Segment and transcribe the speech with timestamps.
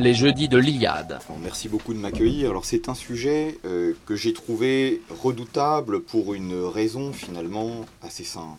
[0.00, 1.18] Les jeudis de l'Iliade.
[1.42, 2.48] Merci beaucoup de m'accueillir.
[2.48, 8.56] Alors c'est un sujet euh, que j'ai trouvé redoutable pour une raison finalement assez simple.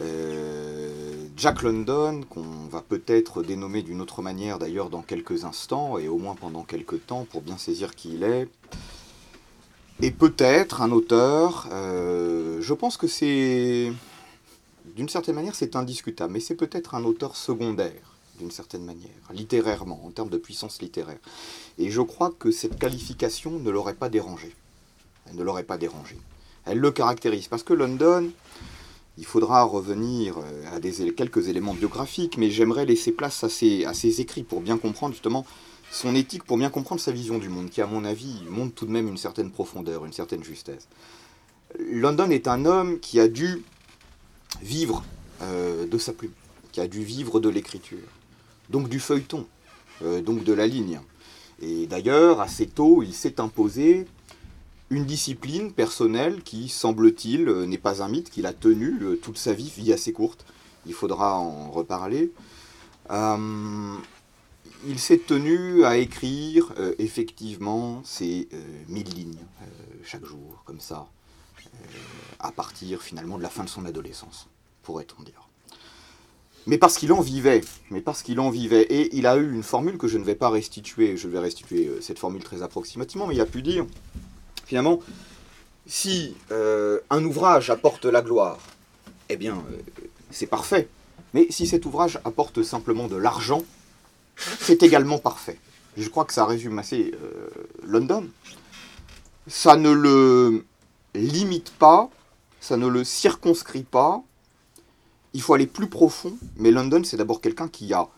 [0.00, 6.08] Euh, Jack London, qu'on va peut-être dénommer d'une autre manière d'ailleurs dans quelques instants, et
[6.08, 8.48] au moins pendant quelques temps pour bien saisir qui il est,
[10.00, 13.92] est peut-être un auteur, euh, je pense que c'est,
[14.96, 20.04] d'une certaine manière c'est indiscutable, mais c'est peut-être un auteur secondaire, d'une certaine manière, littérairement,
[20.04, 21.18] en termes de puissance littéraire.
[21.78, 24.54] Et je crois que cette qualification ne l'aurait pas dérangé.
[25.28, 26.16] Elle ne l'aurait pas dérangé.
[26.64, 28.30] Elle le caractérise, parce que London,
[29.18, 30.80] il faudra revenir euh, à
[31.12, 35.14] quelques éléments biographiques, mais j'aimerais laisser place à ses, à ses écrits pour bien comprendre
[35.14, 35.44] justement
[35.92, 38.86] son éthique, pour bien comprendre sa vision du monde, qui à mon avis montre tout
[38.86, 40.88] de même une certaine profondeur, une certaine justesse.
[41.78, 43.62] London est un homme qui a dû
[44.62, 45.04] vivre
[45.42, 46.32] euh, de sa plume,
[46.72, 48.08] qui a dû vivre de l'écriture,
[48.70, 49.46] donc du feuilleton,
[50.02, 50.98] euh, donc de la ligne.
[51.60, 54.06] Et d'ailleurs, assez tôt, il s'est imposé
[54.88, 59.52] une discipline personnelle qui, semble-t-il, euh, n'est pas un mythe, qu'il a tenu toute sa
[59.52, 60.46] vie, vie assez courte.
[60.86, 62.32] Il faudra en reparler.
[64.86, 68.48] Il s'est tenu à écrire effectivement ces
[68.88, 69.38] mille lignes
[70.04, 71.06] chaque jour, comme ça,
[72.40, 74.48] à partir finalement de la fin de son adolescence,
[74.82, 75.48] pourrait-on dire.
[76.66, 79.64] Mais parce qu'il en vivait, mais parce qu'il en vivait, et il a eu une
[79.64, 83.34] formule que je ne vais pas restituer, je vais restituer cette formule très approximativement, mais
[83.34, 83.84] il a pu dire
[84.64, 85.00] finalement,
[85.86, 88.58] si euh, un ouvrage apporte la gloire,
[89.28, 90.88] eh bien, euh, c'est parfait.
[91.34, 93.64] Mais si cet ouvrage apporte simplement de l'argent,
[94.36, 95.58] c'est également parfait.
[95.96, 97.48] Je crois que ça résume assez euh,
[97.82, 98.26] London.
[99.46, 100.64] Ça ne le
[101.14, 102.10] limite pas,
[102.60, 104.22] ça ne le circonscrit pas.
[105.34, 108.08] Il faut aller plus profond, mais London, c'est d'abord quelqu'un qui a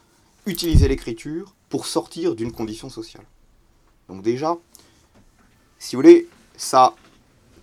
[0.47, 3.25] utilisé l'écriture pour sortir d'une condition sociale.
[4.09, 4.57] Donc déjà,
[5.79, 6.95] si vous voulez, ça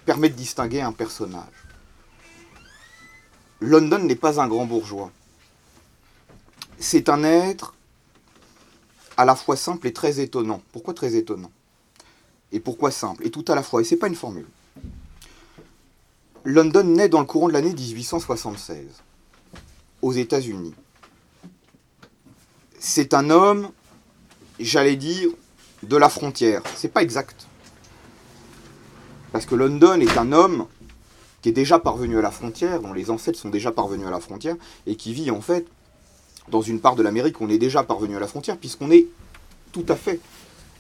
[0.06, 1.46] permet de distinguer un personnage.
[3.60, 5.12] London n'est pas un grand bourgeois.
[6.80, 7.76] C'est un être
[9.22, 10.62] à la fois simple et très étonnant.
[10.72, 11.52] Pourquoi très étonnant?
[12.52, 13.26] Et pourquoi simple?
[13.26, 13.82] Et tout à la fois.
[13.82, 14.48] Et c'est pas une formule.
[16.44, 18.88] London naît dans le courant de l'année 1876
[20.02, 20.74] aux États-Unis.
[22.80, 23.70] C'est un homme,
[24.60, 25.30] j'allais dire,
[25.84, 26.64] de la frontière.
[26.76, 27.46] C'est pas exact.
[29.32, 30.66] Parce que London est un homme
[31.44, 34.20] qui est déjà parvenu à la frontière, dont les ancêtres sont déjà parvenus à la
[34.20, 34.56] frontière,
[34.88, 35.68] et qui vit en fait
[36.50, 39.08] dans une part de l'Amérique on est déjà parvenu à la frontière, puisqu'on est
[39.72, 40.20] tout à fait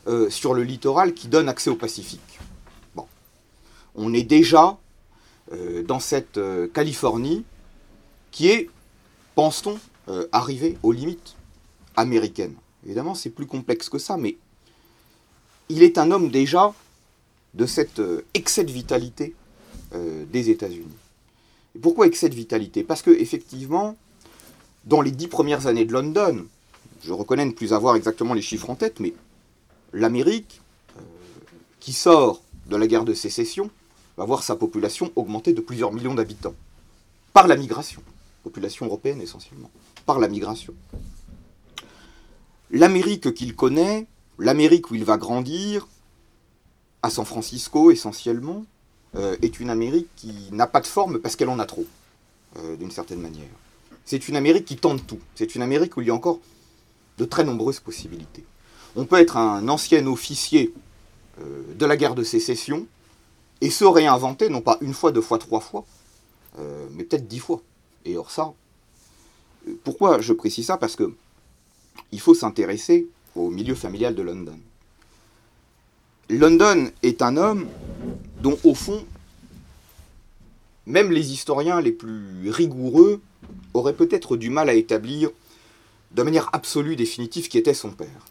[0.07, 2.39] euh, sur le littoral qui donne accès au Pacifique.
[2.95, 3.05] Bon.
[3.95, 4.79] On est déjà
[5.53, 7.43] euh, dans cette euh, Californie
[8.31, 8.69] qui est,
[9.35, 9.77] pense-t-on,
[10.33, 11.35] arrivée aux limites
[11.95, 12.55] américaines.
[12.83, 14.35] Évidemment, c'est plus complexe que ça, mais
[15.69, 16.73] il est un homme déjà
[17.53, 18.01] de cet
[18.33, 19.33] excès de vitalité
[19.93, 20.97] des États-Unis.
[21.81, 22.83] pourquoi excès de vitalité?
[22.83, 23.95] Parce que effectivement,
[24.85, 26.45] dans les dix premières années de London,
[27.03, 29.13] je reconnais ne plus avoir exactement les chiffres en tête, mais
[29.93, 30.61] l'Amérique,
[30.97, 31.01] euh,
[31.79, 33.69] qui sort de la guerre de sécession,
[34.17, 36.55] va voir sa population augmenter de plusieurs millions d'habitants.
[37.33, 38.01] Par la migration.
[38.43, 39.69] Population européenne essentiellement.
[40.05, 40.73] Par la migration.
[42.71, 44.07] L'Amérique qu'il connaît,
[44.39, 45.87] l'Amérique où il va grandir,
[47.03, 48.65] à San Francisco essentiellement,
[49.15, 51.85] euh, est une Amérique qui n'a pas de forme parce qu'elle en a trop,
[52.57, 53.49] euh, d'une certaine manière.
[54.05, 55.19] C'est une Amérique qui tente tout.
[55.35, 56.39] C'est une Amérique où il y a encore
[57.17, 58.43] de très nombreuses possibilités.
[58.95, 60.73] On peut être un ancien officier
[61.39, 62.87] euh, de la guerre de sécession
[63.61, 65.85] et se réinventer, non pas une fois, deux fois, trois fois,
[66.91, 67.61] mais peut-être dix fois.
[68.05, 68.53] Et or ça,
[69.83, 70.77] pourquoi je précise ça?
[70.77, 71.13] Parce que
[72.11, 74.57] il faut s'intéresser au milieu familial de London.
[76.29, 77.67] London est un homme
[78.41, 79.05] dont, au fond,
[80.85, 83.21] même les historiens les plus rigoureux
[83.73, 85.29] auraient peut-être du mal à établir
[86.11, 88.25] de manière absolue, définitive, qui était son père.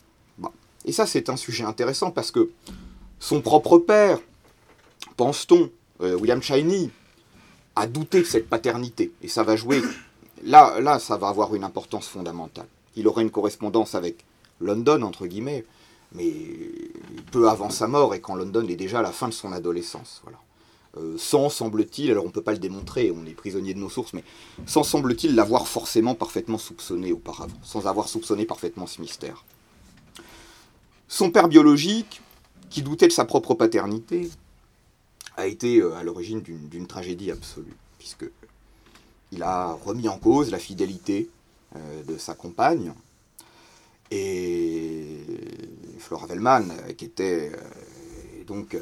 [0.84, 2.50] Et ça, c'est un sujet intéressant parce que
[3.18, 4.18] son propre père,
[5.16, 5.70] pense-t-on,
[6.00, 6.90] euh, William Cheney,
[7.76, 9.12] a douté de cette paternité.
[9.22, 9.82] Et ça va jouer.
[10.44, 12.66] Là, là, ça va avoir une importance fondamentale.
[12.96, 14.24] Il aurait une correspondance avec
[14.60, 15.64] London, entre guillemets,
[16.12, 16.32] mais
[17.30, 20.20] peu avant sa mort et quand London est déjà à la fin de son adolescence.
[20.24, 20.38] Voilà.
[20.96, 23.88] Euh, sans, semble-t-il, alors on ne peut pas le démontrer, on est prisonnier de nos
[23.90, 24.24] sources, mais
[24.66, 29.44] sans, semble-t-il, l'avoir forcément parfaitement soupçonné auparavant, sans avoir soupçonné parfaitement ce mystère.
[31.06, 32.20] Son père biologique,
[32.70, 34.30] qui doutait de sa propre paternité,
[35.36, 38.28] a été à l'origine d'une tragédie absolue, puisque
[39.30, 41.28] il a remis en cause la fidélité
[42.06, 42.92] de sa compagne,
[44.10, 45.18] et
[45.98, 47.52] Flora Wellman, qui était
[48.46, 48.76] donc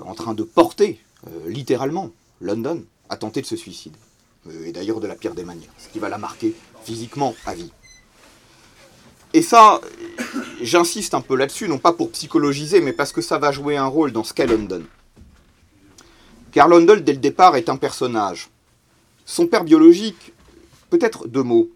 [0.00, 1.00] en train de porter
[1.46, 2.10] littéralement
[2.40, 3.98] London, a tenté de se suicider.
[4.64, 6.54] Et d'ailleurs de la pire des manières, ce qui va la marquer
[6.84, 7.72] physiquement à vie.
[9.32, 9.80] Et ça,
[10.62, 13.86] j'insiste un peu là-dessus, non pas pour psychologiser, mais parce que ça va jouer un
[13.86, 14.84] rôle dans ce qu'est London.
[16.52, 18.48] Car London, dès le départ, est un personnage.
[19.24, 20.32] Son père biologique,
[20.90, 21.68] peut-être deux mots.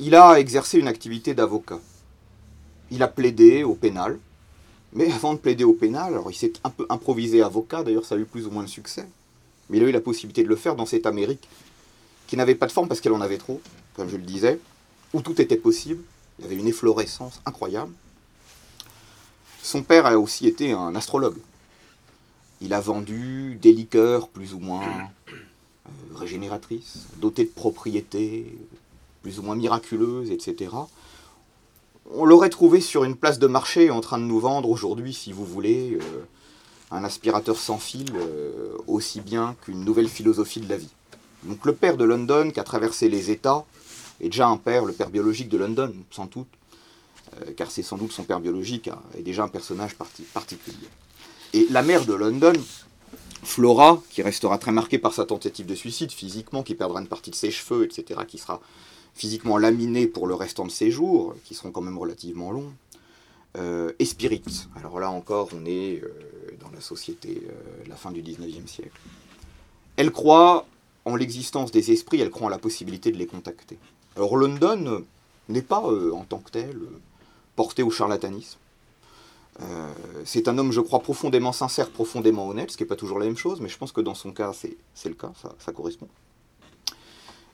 [0.00, 1.78] Il a exercé une activité d'avocat.
[2.90, 4.18] Il a plaidé au pénal.
[4.94, 8.14] Mais avant de plaider au pénal, alors il s'est un peu improvisé avocat, d'ailleurs ça
[8.14, 9.06] a eu plus ou moins de succès.
[9.68, 11.48] Mais il a eu la possibilité de le faire dans cette Amérique
[12.26, 13.60] qui n'avait pas de forme parce qu'elle en avait trop,
[13.94, 14.58] comme je le disais,
[15.12, 16.02] où tout était possible.
[16.38, 17.92] Il y avait une efflorescence incroyable.
[19.62, 21.38] Son père a aussi été un astrologue.
[22.60, 25.32] Il a vendu des liqueurs plus ou moins euh,
[26.14, 28.56] régénératrices, dotées de propriétés
[29.22, 30.70] plus ou moins miraculeuses, etc.
[32.10, 35.32] On l'aurait trouvé sur une place de marché en train de nous vendre aujourd'hui, si
[35.32, 36.24] vous voulez, euh,
[36.90, 40.90] un aspirateur sans fil euh, aussi bien qu'une nouvelle philosophie de la vie.
[41.44, 43.64] Donc le père de London, qui a traversé les États,
[44.20, 46.48] est déjà un père, le père biologique de London, sans doute,
[47.40, 49.96] euh, car c'est sans doute son père biologique, hein, est déjà un personnage
[50.34, 50.88] particulier.
[51.54, 52.52] Et la mère de London,
[53.42, 57.30] Flora, qui restera très marquée par sa tentative de suicide physiquement, qui perdra une partie
[57.30, 58.60] de ses cheveux, etc., qui sera
[59.14, 62.72] physiquement laminée pour le restant de ses jours, qui seront quand même relativement longs,
[63.56, 64.42] euh, et Spirit.
[64.76, 66.10] Alors là encore, on est euh,
[66.60, 67.42] dans la société,
[67.88, 68.98] la fin du 19e siècle.
[69.96, 70.66] Elle croit
[71.04, 73.78] en l'existence des esprits, elle croit en la possibilité de les contacter.
[74.16, 75.04] Alors London
[75.48, 77.00] n'est pas, euh, en tant que tel, euh,
[77.56, 78.58] porté au charlatanisme.
[79.60, 79.92] Euh,
[80.24, 83.26] c'est un homme, je crois, profondément sincère, profondément honnête, ce qui n'est pas toujours la
[83.26, 86.08] même chose, mais je pense que dans son cas, c'est le cas, ça, correspond.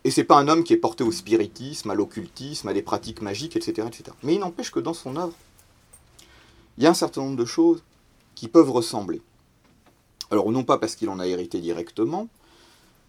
[0.04, 3.20] Et c'est pas un homme qui est porté au spiritisme, à l'occultisme, à des pratiques
[3.20, 4.16] magiques, etc., etc.
[4.22, 5.34] Mais il n'empêche que dans son œuvre,
[6.78, 7.82] il y a un certain nombre de choses
[8.34, 9.20] qui peuvent ressembler.
[10.30, 12.28] Alors non pas parce qu'il en a hérité directement,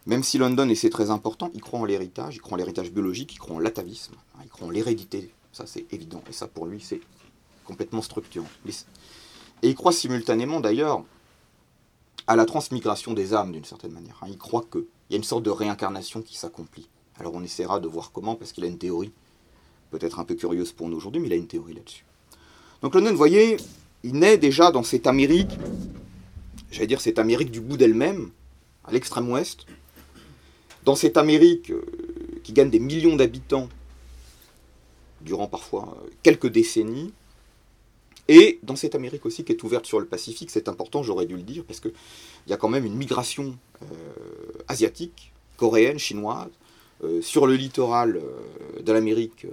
[0.05, 2.91] même si London, et c'est très important, il croit en l'héritage, il croit en l'héritage
[2.91, 6.47] biologique, il croit en l'atavisme, hein, il croit en l'hérédité, ça c'est évident, et ça
[6.47, 6.99] pour lui c'est
[7.63, 8.49] complètement structurant.
[9.61, 11.03] Et il croit simultanément d'ailleurs
[12.27, 14.17] à la transmigration des âmes d'une certaine manière.
[14.21, 14.27] Hein.
[14.29, 14.65] Il croit
[15.11, 16.87] qu'il y a une sorte de réincarnation qui s'accomplit.
[17.19, 19.11] Alors on essaiera de voir comment, parce qu'il a une théorie,
[19.89, 22.05] peut-être un peu curieuse pour nous aujourd'hui, mais il a une théorie là-dessus.
[22.81, 23.57] Donc London, vous voyez,
[24.03, 25.51] il naît déjà dans cette Amérique,
[26.71, 28.31] j'allais dire cette Amérique du bout d'elle-même,
[28.85, 29.65] à l'extrême ouest,
[30.85, 31.83] dans cette Amérique euh,
[32.45, 33.67] qui gagne des millions d'habitants
[35.19, 37.11] durant parfois euh, quelques décennies,
[38.27, 41.35] et dans cette Amérique aussi qui est ouverte sur le Pacifique, c'est important, j'aurais dû
[41.35, 41.93] le dire, parce qu'il
[42.47, 43.85] y a quand même une migration euh,
[44.67, 46.49] asiatique, coréenne, chinoise,
[47.21, 48.21] sur le littoral
[48.79, 49.47] de l'Amérique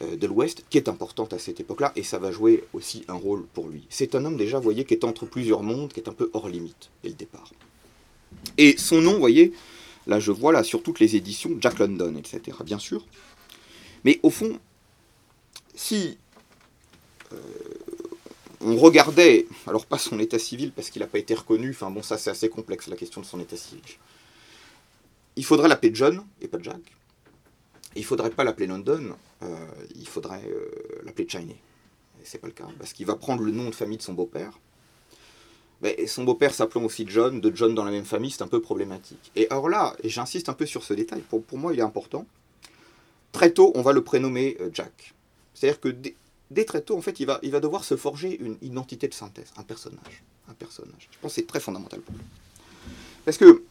[0.00, 3.44] de l'Ouest, qui est importante à cette époque-là, et ça va jouer aussi un rôle
[3.54, 3.88] pour lui.
[3.90, 6.30] C'est un homme déjà, vous voyez, qui est entre plusieurs mondes, qui est un peu
[6.32, 7.50] hors limite dès le départ.
[8.56, 9.52] Et son nom, vous voyez,
[10.06, 12.56] Là, je vois là sur toutes les éditions Jack London, etc.
[12.64, 13.06] Bien sûr.
[14.04, 14.58] Mais au fond,
[15.74, 16.23] si euh,
[18.60, 22.02] on regardait, alors pas son état civil parce qu'il n'a pas été reconnu, enfin bon,
[22.02, 23.82] ça c'est assez complexe la question de son état civil.
[25.36, 26.80] Il faudrait l'appeler John et pas Jack.
[27.96, 31.56] Il faudrait pas l'appeler London, euh, il faudrait euh, l'appeler Chiney.
[32.20, 34.14] Et c'est pas le cas, parce qu'il va prendre le nom de famille de son
[34.14, 34.58] beau-père,
[36.06, 39.30] son beau-père s'appelant aussi John, de John dans la même famille, c'est un peu problématique.
[39.36, 42.26] Et alors là, et j'insiste un peu sur ce détail, pour, moi il est important,
[43.32, 45.14] très tôt on va le prénommer euh, Jack.
[45.54, 45.94] C'est-à-dire que
[46.62, 50.22] très tôt, en fait, il va, devoir se forger une identité de synthèse, un personnage.
[50.48, 51.08] Un personnage.
[51.10, 52.22] Je pense que c'est très fondamental pour lui.
[53.24, 53.64] Parce que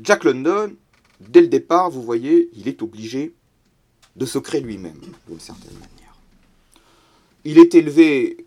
[0.00, 0.72] Jack London,
[1.18, 3.34] dès le départ, vous voyez, il est obligé
[4.14, 6.14] de se créer lui-même, d'une certaine manière.
[7.44, 8.44] Il est élevé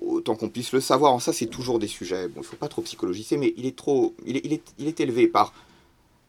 [0.00, 2.68] autant qu'on puisse le savoir, ça c'est toujours des sujets, bon, il ne faut pas
[2.68, 5.52] trop psychologiser, mais il est, trop, il est, il est, élevé par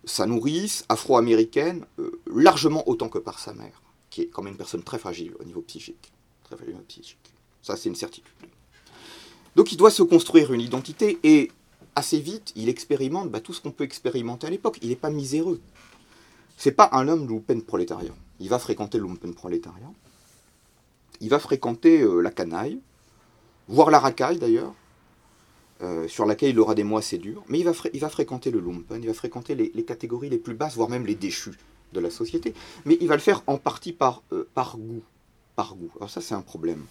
[0.06, 4.58] sa nourrice afro-américaine, euh, largement autant que par sa mère, qui est quand même une
[4.58, 6.12] personne très fragile au niveau psychique.
[6.44, 7.34] Très fragile au niveau psychique.
[7.62, 8.34] Ça c'est une certitude.
[9.56, 11.52] Donc il doit se construire une identité, et
[11.96, 14.80] assez vite, il expérimente bah, tout ce qu'on peut expérimenter à l'époque.
[14.82, 15.60] Il n'est pas miséreux.
[16.58, 18.14] C'est pas un homme lumpen prolétariat.
[18.40, 19.92] Il va fréquenter le lumpen prolétariat.
[21.22, 22.80] Il va fréquenter euh, la canaille
[23.70, 24.74] voire la racaille d'ailleurs,
[25.82, 28.52] euh, sur laquelle il aura des mois assez durs, mais il va, il va fréquenter
[28.52, 31.58] le lumpen, il va fréquenter les, catégories les plus basses, voire même les déchus
[31.94, 32.54] de la société,
[32.86, 35.04] mais il va le faire en partie par, euh, par goût.
[35.56, 35.92] Par goût.
[35.98, 36.86] Alors ça c'est un problème.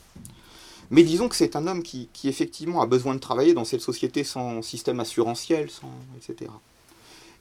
[0.90, 4.24] Mais disons que c'est un homme qui, effectivement a besoin de travailler dans cette société
[4.24, 6.50] sans système assurantiel, sans, etc.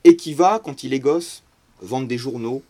[0.04, 1.44] Et qui va, quand il est gosse,
[1.82, 2.62] vendre des journaux,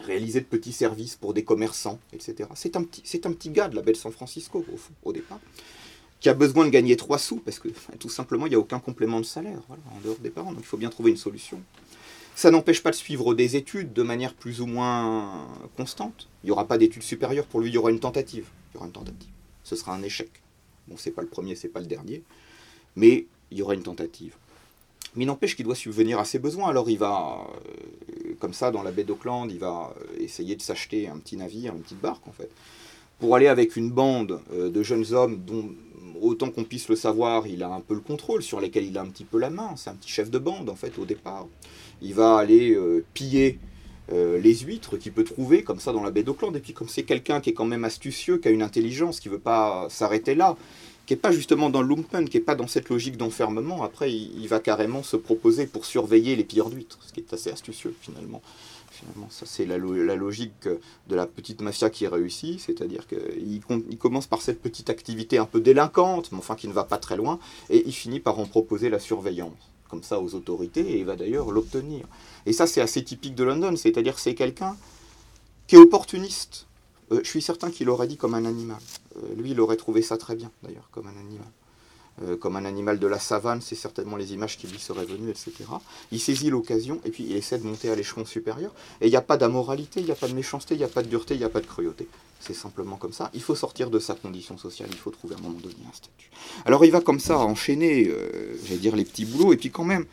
[0.00, 2.48] réaliser de petits services pour des commerçants, etc.
[2.54, 5.40] C'est un, petit, c'est un petit gars de la belle San Francisco, au, au départ,
[6.20, 8.80] qui a besoin de gagner trois sous, parce que tout simplement, il n'y a aucun
[8.80, 11.60] complément de salaire en dehors des parents, donc il faut bien trouver une solution.
[12.38, 16.28] Ça n'empêche pas de suivre des études de manière plus ou moins constante.
[16.44, 18.46] Il n'y aura pas d'études supérieures pour lui, il y aura une tentative.
[18.70, 19.32] Il y aura une tentative.
[19.64, 20.30] Ce sera un échec.
[20.86, 22.22] Bon, c'est pas le premier, c'est pas le dernier,
[22.94, 24.36] mais il y aura une tentative.
[25.16, 26.68] Mais il n'empêche qu'il doit subvenir à ses besoins.
[26.68, 30.62] Alors il va, euh, comme ça, dans la baie d'Auckland, il va euh, essayer de
[30.62, 32.52] s'acheter un petit navire, une petite barque en fait,
[33.18, 35.70] pour aller avec une bande euh, de jeunes hommes dont,
[36.20, 39.00] autant qu'on puisse le savoir, il a un peu le contrôle, sur lesquels il a
[39.00, 39.74] un petit peu la main.
[39.74, 41.48] C'est un petit chef de bande en fait au départ.
[42.02, 42.76] Il va aller
[43.14, 43.58] piller
[44.10, 46.54] les huîtres qu'il peut trouver comme ça dans la baie d'Auckland.
[46.56, 49.28] Et puis comme c'est quelqu'un qui est quand même astucieux, qui a une intelligence, qui
[49.28, 50.56] ne veut pas s'arrêter là,
[51.08, 53.82] qui n'est pas justement dans le lumpen, qui n'est pas dans cette logique d'enfermement.
[53.82, 57.50] Après, il, va carrément se proposer pour surveiller les pilleurs d'huîtres, ce qui est assez
[57.50, 58.42] astucieux finalement.
[58.90, 60.68] Finalement, ça c'est la, logique
[61.08, 65.46] de la petite mafia qui réussit, c'est-à-dire qu'il il commence par cette petite activité un
[65.46, 67.38] peu délinquante, mais enfin qui ne va pas très loin,
[67.70, 71.16] et il finit par en proposer la surveillance, comme ça aux autorités, et il va
[71.16, 72.06] d'ailleurs l'obtenir.
[72.46, 74.76] Et ça c'est assez typique de London, c'est-à-dire c'est quelqu'un
[75.66, 76.66] qui est opportuniste,
[77.12, 78.78] euh, je suis certain qu'il aurait dit comme un animal.
[79.16, 81.46] Euh, lui, il aurait trouvé ça très bien, d'ailleurs, comme un animal.
[82.24, 85.30] Euh, comme un animal de la savane, c'est certainement les images qui lui seraient venues,
[85.30, 85.52] etc.
[86.10, 88.72] Il saisit l'occasion et puis il essaie de monter à l'échelon supérieur.
[89.00, 90.88] Et il n'y a pas d'amoralité, il n'y a pas de méchanceté, il n'y a
[90.88, 92.08] pas de dureté, il n'y a pas de cruauté.
[92.40, 93.30] C'est simplement comme ça.
[93.34, 95.92] Il faut sortir de sa condition sociale, il faut trouver à un moment donné un
[95.92, 96.30] statut.
[96.64, 98.12] Alors il va comme ça enchaîner,
[98.64, 100.06] j'allais dire, les petits boulots, et puis quand même,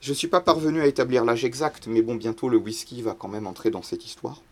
[0.00, 3.14] je ne suis pas parvenu à établir l'âge exact, mais bon, bientôt le whisky va
[3.16, 4.42] quand même entrer dans cette histoire.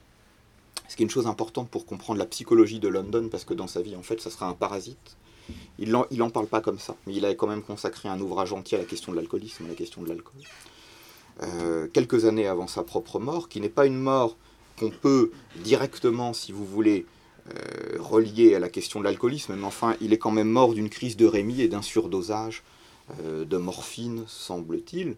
[0.88, 3.66] Ce qui est une chose importante pour comprendre la psychologie de London, parce que dans
[3.66, 5.16] sa vie, en fait, ça sera un parasite.
[5.78, 8.78] Il n'en parle pas comme ça, mais il a quand même consacré un ouvrage entier
[8.78, 10.42] à la question de l'alcoolisme, à la question de l'alcool.
[11.42, 14.36] Euh, quelques années avant sa propre mort, qui n'est pas une mort
[14.78, 17.06] qu'on peut directement, si vous voulez,
[17.48, 20.90] euh, relier à la question de l'alcoolisme, mais enfin, il est quand même mort d'une
[20.90, 22.62] crise de rémi et d'un surdosage
[23.24, 25.16] euh, de morphine, semble-t-il,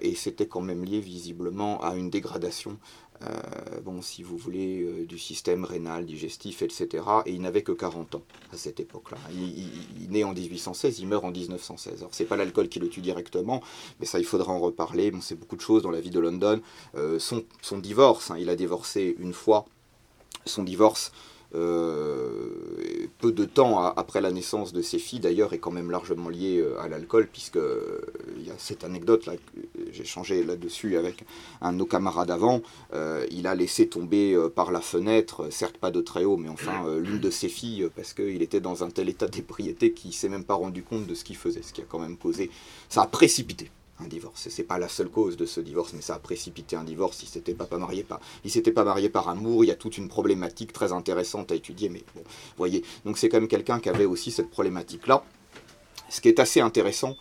[0.00, 2.78] et c'était quand même lié visiblement à une dégradation
[3.22, 7.04] euh, bon, si vous voulez, euh, du système rénal, digestif, etc.
[7.24, 9.18] Et il n'avait que 40 ans à cette époque-là.
[9.32, 12.00] Il, né en 1816, il meurt en 1916.
[12.00, 13.62] Alors, c'est pas l'alcool qui le tue directement,
[14.00, 15.10] mais ça, il faudra en reparler.
[15.10, 16.60] Bon, c'est beaucoup de choses dans la vie de London.
[16.94, 17.44] Euh, son,
[17.78, 19.66] divorce, hein, il a divorcé une fois.
[20.44, 21.12] Son divorce
[21.54, 26.28] euh, peu de temps après la naissance de ses filles, d'ailleurs, est quand même largement
[26.28, 28.00] lié euh, à l'alcool, puisque euh,
[28.36, 29.34] il y a cette anecdote là,
[29.92, 31.24] j'ai changé là-dessus avec
[31.60, 32.60] un de nos camarades avant.
[33.30, 37.20] il a laissé tomber par la fenêtre, certes pas de très haut, mais enfin l'une
[37.20, 40.54] de ses filles, parce qu'il était dans un tel état d'ébriété qu'il s'est même pas
[40.54, 42.50] rendu compte de ce qu'il faisait, ce qui a quand même causé,
[42.88, 44.48] ça a précipité un divorce.
[44.50, 47.22] C'est pas la seule cause de ce divorce, mais ça a précipité un divorce.
[47.22, 49.64] Il s'était pas, marié par, il s'était pas marié par amour.
[49.64, 52.22] Il y a toute une problématique très intéressante à étudier, mais bon,
[52.56, 52.82] voyez.
[53.04, 55.24] Donc c'est quand même quelqu'un qui avait aussi cette problématique-là.
[56.08, 57.16] Ce qui est assez intéressant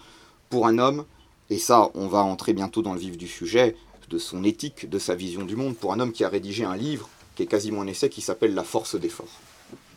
[0.50, 1.06] pour un homme,
[1.50, 3.76] et ça, on va entrer bientôt dans le vif du sujet,
[4.10, 6.76] de son éthique, de sa vision du monde, pour un homme qui a rédigé un
[6.76, 9.28] livre qui est quasiment un essai qui s'appelle La force d'effort.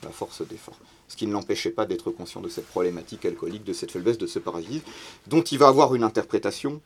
[0.03, 3.73] La force d'effort ce qui ne l'empêchait pas d'être conscient de cette problématique alcoolique, de
[3.73, 4.85] cette faiblesse, de ce parasitisme,
[5.27, 6.81] dont il va avoir une interprétation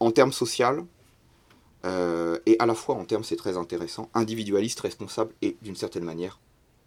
[0.00, 0.84] en termes social,
[1.84, 6.04] euh, et à la fois en termes, c'est très intéressant, individualiste, responsable et d'une certaine
[6.04, 6.40] manière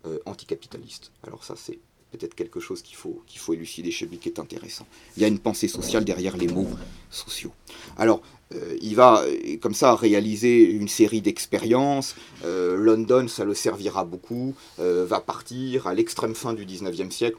[0.05, 1.11] euh, anticapitaliste.
[1.25, 1.79] Alors ça, c'est
[2.11, 4.85] peut-être quelque chose qu'il faut, faut élucider chez lui qui est intéressant.
[5.17, 6.67] Il y a une pensée sociale derrière les mots
[7.09, 7.51] sociaux.
[7.97, 8.21] Alors,
[8.53, 12.15] euh, il va euh, comme ça réaliser une série d'expériences.
[12.43, 14.55] Euh, London, ça le servira beaucoup.
[14.77, 17.37] va partir à l'extrême fin du 19e siècle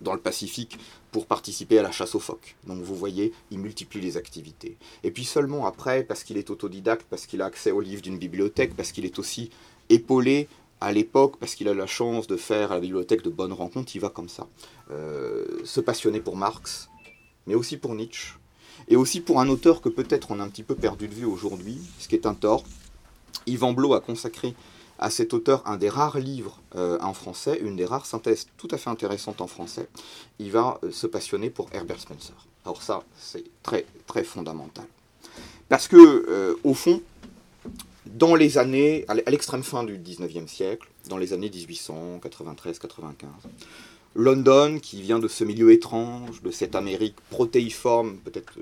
[0.00, 0.78] dans le Pacifique
[1.12, 2.56] pour participer à la chasse aux phoques.
[2.66, 4.76] Donc vous voyez, il multiplie les activités.
[5.04, 8.18] Et puis seulement après, parce qu'il est autodidacte, parce qu'il a accès aux livres d'une
[8.18, 9.50] bibliothèque, parce qu'il est aussi
[9.90, 10.48] épaulé
[10.82, 13.94] à l'époque, parce qu'il a la chance de faire à la bibliothèque de bonnes rencontres,
[13.94, 14.46] il va comme ça.
[14.88, 16.88] se passionner pour Marx,
[17.46, 18.34] mais aussi pour Nietzsche,
[18.88, 21.24] et aussi pour un auteur que peut-être on a un petit peu perdu de vue
[21.24, 22.64] aujourd'hui, ce qui est un tort.
[23.46, 24.54] Yvan Blot a consacré
[24.98, 28.68] à cet auteur un des rares livres euh, en français, une des rares synthèses tout
[28.70, 29.88] à fait intéressantes en français.
[30.38, 32.34] Il va euh, se passionner pour Herbert Spencer.
[32.64, 34.86] Alors ça, c'est très très fondamental.
[35.68, 37.02] Parce que, euh, au fond,
[38.06, 43.26] dans les années, à l'extrême fin du 19e siècle, dans les années 1893-95,
[44.14, 48.52] London, qui vient de ce milieu étrange, de cette Amérique protéiforme, peut-être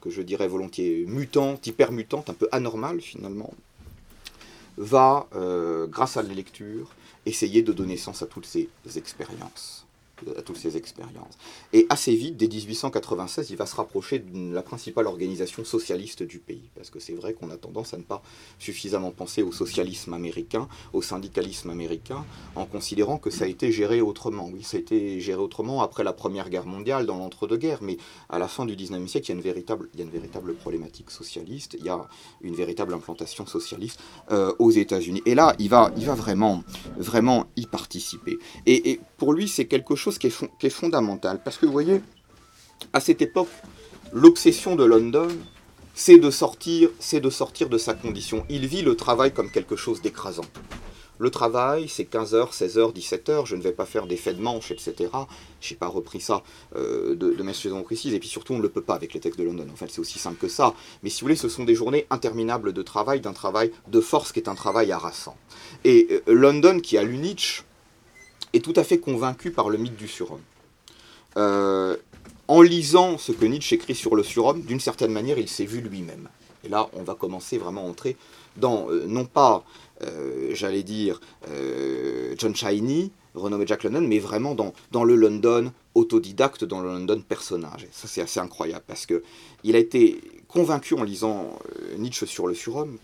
[0.00, 3.52] que je dirais volontiers mutante, hypermutante, un peu anormale finalement,
[4.78, 6.90] va, euh, grâce à la lecture
[7.24, 9.85] essayer de donner sens à toutes ces expériences
[10.36, 11.36] à toutes ces expériences.
[11.72, 16.38] Et assez vite, dès 1896, il va se rapprocher de la principale organisation socialiste du
[16.38, 18.22] pays, parce que c'est vrai qu'on a tendance à ne pas
[18.58, 24.00] suffisamment penser au socialisme américain, au syndicalisme américain, en considérant que ça a été géré
[24.00, 24.48] autrement.
[24.52, 28.38] Oui, ça a été géré autrement après la Première Guerre mondiale, dans l'entre-deux-guerres, mais à
[28.38, 30.54] la fin du 19e siècle, il y, a une véritable, il y a une véritable
[30.54, 32.06] problématique socialiste, il y a
[32.40, 35.22] une véritable implantation socialiste euh, aux États-Unis.
[35.26, 36.62] Et là, il va, il va vraiment,
[36.96, 38.38] vraiment y participer.
[38.64, 41.40] Et, et pour lui, c'est quelque chose qui est, est fondamentale.
[41.44, 42.00] Parce que vous voyez,
[42.92, 43.48] à cette époque,
[44.12, 45.28] l'obsession de London,
[45.94, 48.44] c'est de sortir, c'est de sortir de sa condition.
[48.48, 50.44] Il vit le travail comme quelque chose d'écrasant.
[51.18, 54.70] Le travail, c'est 15h, 16h, 17h, je ne vais pas faire des faits de manche,
[54.70, 55.08] etc.
[55.62, 56.42] Je n'ai pas repris ça
[56.76, 59.20] euh, de, de mes précises, et puis surtout, on ne le peut pas avec les
[59.20, 59.66] textes de London.
[59.72, 60.74] En fait, c'est aussi simple que ça.
[61.02, 64.32] Mais si vous voulez, ce sont des journées interminables de travail, d'un travail de force
[64.32, 65.38] qui est un travail harassant.
[65.84, 67.64] Et euh, London, qui a l'Unitch,
[68.60, 70.42] tout à fait convaincu par le mythe du surhomme.
[71.36, 71.96] Euh,
[72.48, 75.80] en lisant ce que Nietzsche écrit sur le surhomme, d'une certaine manière, il s'est vu
[75.80, 76.28] lui-même.
[76.64, 78.16] Et là, on va commencer vraiment à entrer
[78.56, 79.64] dans, euh, non pas,
[80.02, 81.20] euh, j'allais dire,
[82.38, 87.22] John Chiney, renommé Jack London, mais vraiment dans, dans le London autodidacte, dans le London
[87.26, 87.84] personnage.
[87.84, 91.58] Et ça, c'est assez incroyable, parce qu'il a été convaincu en lisant
[91.98, 92.98] Nietzsche sur le surhomme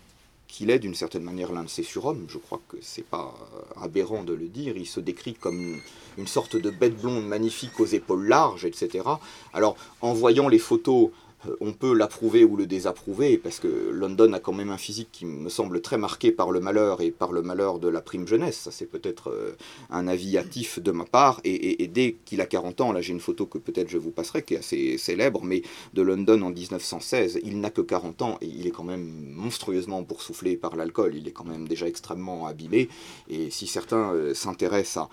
[0.53, 2.27] qu'il est d'une certaine manière l'un de ces surhommes.
[2.29, 3.33] Je crois que c'est pas
[3.75, 4.77] aberrant de le dire.
[4.77, 5.81] Il se décrit comme
[6.15, 9.03] une sorte de bête blonde magnifique aux épaules larges, etc.
[9.51, 11.22] Alors, en voyant les photos euh,
[11.59, 15.25] on peut l'approuver ou le désapprouver, parce que London a quand même un physique qui
[15.25, 18.57] me semble très marqué par le malheur et par le malheur de la prime jeunesse.
[18.57, 19.55] Ça, c'est peut-être euh,
[19.89, 21.41] un avis hâtif de ma part.
[21.43, 24.43] Et, dès qu'il a 40 ans, là j'ai une photo que peut-être je vous passerai,
[24.43, 25.61] qui est assez célèbre, mais
[25.93, 30.01] de London en 1916, il n'a que 40 ans et il est quand même monstrueusement
[30.01, 31.15] boursouflé par l'alcool.
[31.15, 32.89] Il est quand même déjà extrêmement abîmé.
[33.29, 35.07] Et si certains euh, s'intéressent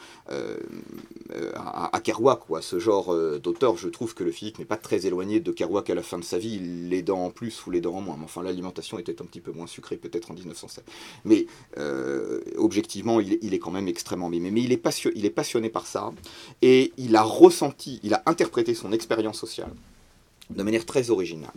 [1.55, 4.77] à, à, Kerouac ou à ce genre d'auteur, je trouve que le physique n'est pas
[4.77, 7.81] très éloigné de Kerouac à la fin sa vie, les dents en plus ou les
[7.81, 8.17] dents en moins.
[8.17, 10.85] Mais enfin, l'alimentation était un petit peu moins sucrée peut-être en 1907.
[11.25, 11.47] Mais
[11.79, 14.51] euh, objectivement, il, est quand même extrêmement mimé.
[14.51, 16.13] Mais il est, passionné, il est passionné par ça
[16.63, 19.73] et il a ressenti, il a interprété son expérience sociale
[20.51, 21.51] de manière très originale.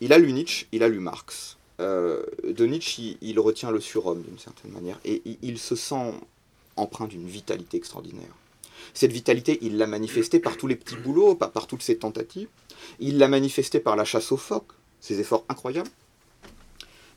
[0.00, 1.56] Il a lu Nietzsche, il a lu Marx.
[1.80, 6.14] Euh, de Nietzsche, il, retient le surhomme d'une certaine manière et il, se sent
[6.76, 8.34] empreint d'une vitalité extraordinaire.
[8.94, 12.48] Cette vitalité, il l'a manifestée par tous les petits boulots, par, toutes ses tentatives.
[12.98, 15.90] Il l'a manifesté par la chasse aux phoques, ses efforts incroyables.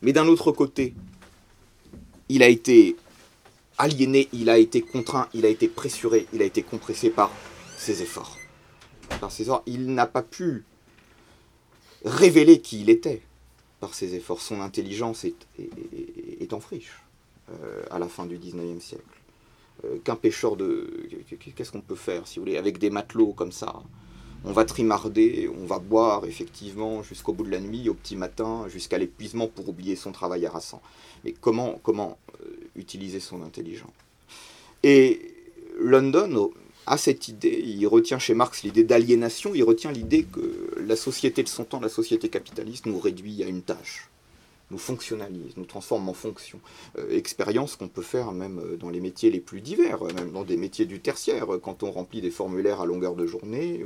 [0.01, 0.93] Mais d'un autre côté,
[2.29, 2.95] il a été
[3.77, 7.31] aliéné, il a été contraint, il a été pressuré, il a été compressé par
[7.77, 8.37] ses efforts.
[9.19, 9.63] Par ses efforts.
[9.65, 10.65] Il n'a pas pu
[12.05, 13.21] révéler qui il était
[13.79, 14.41] par ses efforts.
[14.41, 17.01] Son intelligence est, en friche
[17.49, 19.03] euh, à la fin du 19e siècle.
[19.85, 21.07] Euh, qu'un pêcheur de...
[21.55, 23.83] Qu'est-ce qu'on peut faire, si vous voulez, avec des matelots comme ça?
[24.45, 28.65] On va trimarder, on va boire effectivement jusqu'au bout de la nuit, au petit matin,
[28.67, 30.81] jusqu'à l'épuisement pour oublier son travail harassant.
[31.23, 33.91] Mais comment, comment euh, utiliser son intelligence?
[34.83, 35.33] Et
[35.79, 36.51] London
[36.85, 41.41] a cette idée, il retient chez Marx l'idée d'aliénation, il retient l'idée que la société
[41.41, 44.09] de son temps, la société capitaliste, nous réduit à une tâche
[44.73, 46.59] nous fonctionnalise, nous transforme en fonction.
[46.97, 50.31] Euh, expérience qu'on peut faire même euh, dans les métiers les plus divers, euh, même
[50.31, 53.85] dans des métiers du tertiaire, quand on remplit des formulaires à longueur de journée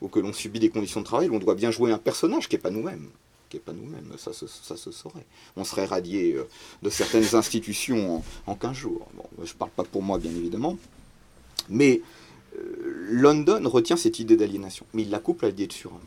[0.00, 2.54] ou, que l'on subit des conditions de travail, on doit bien jouer un personnage qui
[2.54, 3.08] n'est pas nous-mêmes
[3.50, 5.24] qui n'est pas nous-mêmes, ça, ça, se saurait.
[5.56, 6.36] On serait radié
[6.82, 9.08] de certaines institutions en, 15 jours.
[9.14, 10.76] Bon, je ne parle pas pour moi, bien évidemment,
[11.70, 12.02] mais
[13.08, 15.98] London retient cette idée d'aliénation, mais il la couple à l'idée de surhomme.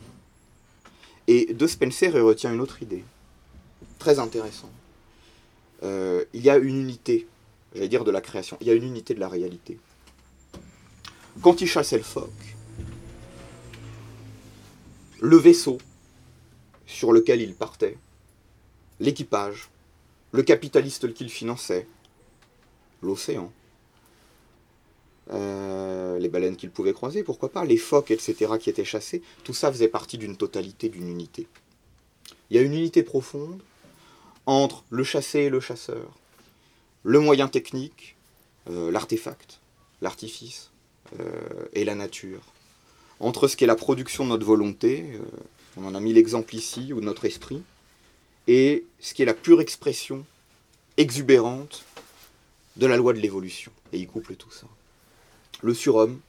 [1.26, 3.02] Et de Spencer, il retient une autre idée,
[3.98, 4.70] très intéressant.
[5.82, 7.26] Euh, il y a une unité,
[7.74, 9.78] j'allais dire de la création, il y a une unité de la réalité.
[11.40, 12.56] Quand il chassait le phoque,
[15.20, 15.78] le vaisseau
[16.86, 17.96] sur lequel il partait,
[19.00, 19.70] l'équipage,
[20.32, 21.86] le capitaliste qu'il finançait,
[23.02, 23.52] l'océan,
[25.32, 29.54] euh, les baleines qu'il pouvait croiser, pourquoi pas, les phoques, etc., qui étaient chassés, tout
[29.54, 31.46] ça faisait partie d'une totalité, d'une unité.
[32.50, 33.62] Il y a une unité profonde
[34.46, 36.18] entre le chassé et le chasseur,
[37.04, 38.16] le moyen technique,
[38.70, 39.60] euh, l'artefact,
[40.00, 40.70] l'artifice
[41.20, 42.40] euh, et la nature,
[43.20, 45.18] entre ce qui est la production de notre volonté, euh,
[45.76, 47.62] on en a mis l'exemple ici, ou de notre esprit,
[48.46, 50.24] et ce qui est la pure expression
[50.96, 51.84] exubérante
[52.76, 53.72] de la loi de l'évolution.
[53.92, 54.66] Et il couple tout ça.
[55.62, 56.20] Le surhomme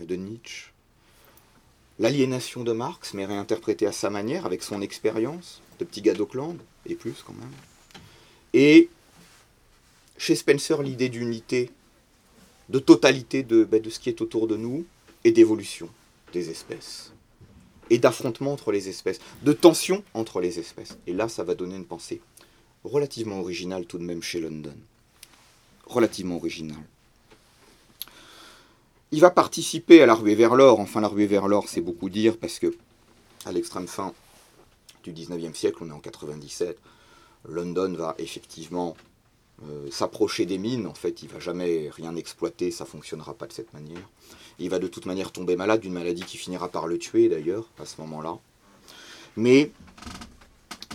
[0.00, 0.72] de Nietzsche,
[1.98, 6.58] l'aliénation de Marx, mais réinterprétée à sa manière, avec son expérience de petit gars d'Auckland,
[6.86, 7.52] et plus quand même.
[8.54, 8.88] Et
[10.16, 11.70] chez Spencer l'idée d'unité,
[12.68, 14.84] de totalité de, ben, de ce qui est autour de nous
[15.24, 15.88] et d'évolution
[16.32, 17.12] des espèces.
[17.90, 20.98] Et d'affrontement entre les espèces, de tension entre les espèces.
[21.06, 22.20] Et là, ça va donner une pensée
[22.84, 24.76] relativement originale tout de même chez London.
[25.86, 26.84] Relativement originale.
[29.10, 30.80] Il va participer à la ruée vers l'or.
[30.80, 32.76] Enfin, la ruée vers l'or, c'est beaucoup dire parce que,
[33.46, 34.12] à l'extrême fin
[35.02, 36.78] du 19e siècle, on est en 97,
[37.48, 38.96] London va effectivement
[39.64, 40.86] euh, s'approcher des mines.
[40.86, 44.08] En fait, il va jamais rien exploiter, ça fonctionnera pas de cette manière.
[44.58, 47.68] Il va de toute manière tomber malade d'une maladie qui finira par le tuer d'ailleurs
[47.78, 48.38] à ce moment-là.
[49.36, 49.70] Mais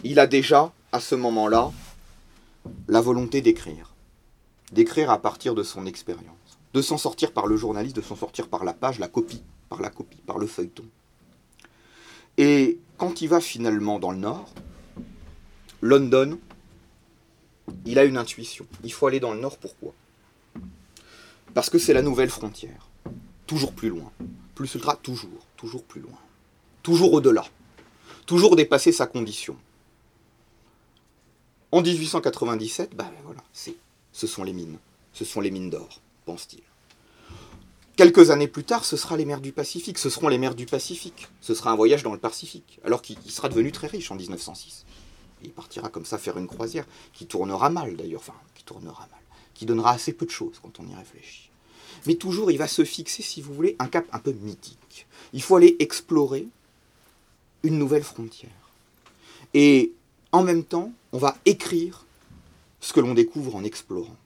[0.04, 1.72] il a déjà à ce moment-là
[2.88, 3.94] la volonté d'écrire,
[4.72, 6.34] d'écrire à partir de son expérience
[6.74, 9.82] de s'en sortir par le journaliste, de s'en sortir par la page, la copie, par
[9.82, 10.86] la copie, par le feuilleton.
[12.38, 14.54] Et quand il va finalement dans le nord,
[15.82, 16.40] London,
[17.86, 18.66] il a une intuition.
[18.84, 19.94] Il faut aller dans le nord, pourquoi?
[21.54, 22.88] Parce que c'est la nouvelle frontière.
[23.46, 24.12] Toujours plus loin.
[24.56, 26.18] Plus ultra, toujours, toujours plus loin.
[26.82, 27.46] Toujours au-delà.
[28.26, 29.58] Toujours dépasser sa condition.
[31.72, 33.76] En 1897, ben voilà, c'est,
[34.12, 34.78] ce sont les mines.
[35.12, 36.64] Ce sont les mines d'or pense-t-il.
[37.96, 40.66] Quelques années plus tard, ce sera les mers du Pacifique, ce seront les mers du
[40.66, 44.16] Pacifique, ce sera un voyage dans le Pacifique, alors qu'il sera devenu très riche en
[44.16, 44.84] 1906.
[45.44, 49.22] il partira comme ça faire une croisière, qui tournera mal d'ailleurs, enfin, qui tournera mal,
[49.54, 51.52] qui donnera assez peu de choses quand on y réfléchit.
[52.08, 55.06] Mais toujours, il va se fixer, si vous voulez, un cap un peu mythique.
[55.32, 56.48] Il faut aller explorer
[57.62, 58.50] une nouvelle frontière.
[59.54, 59.94] Et
[60.32, 62.08] en même temps, on va écrire
[62.82, 64.18] ce que l'on découvre en explorant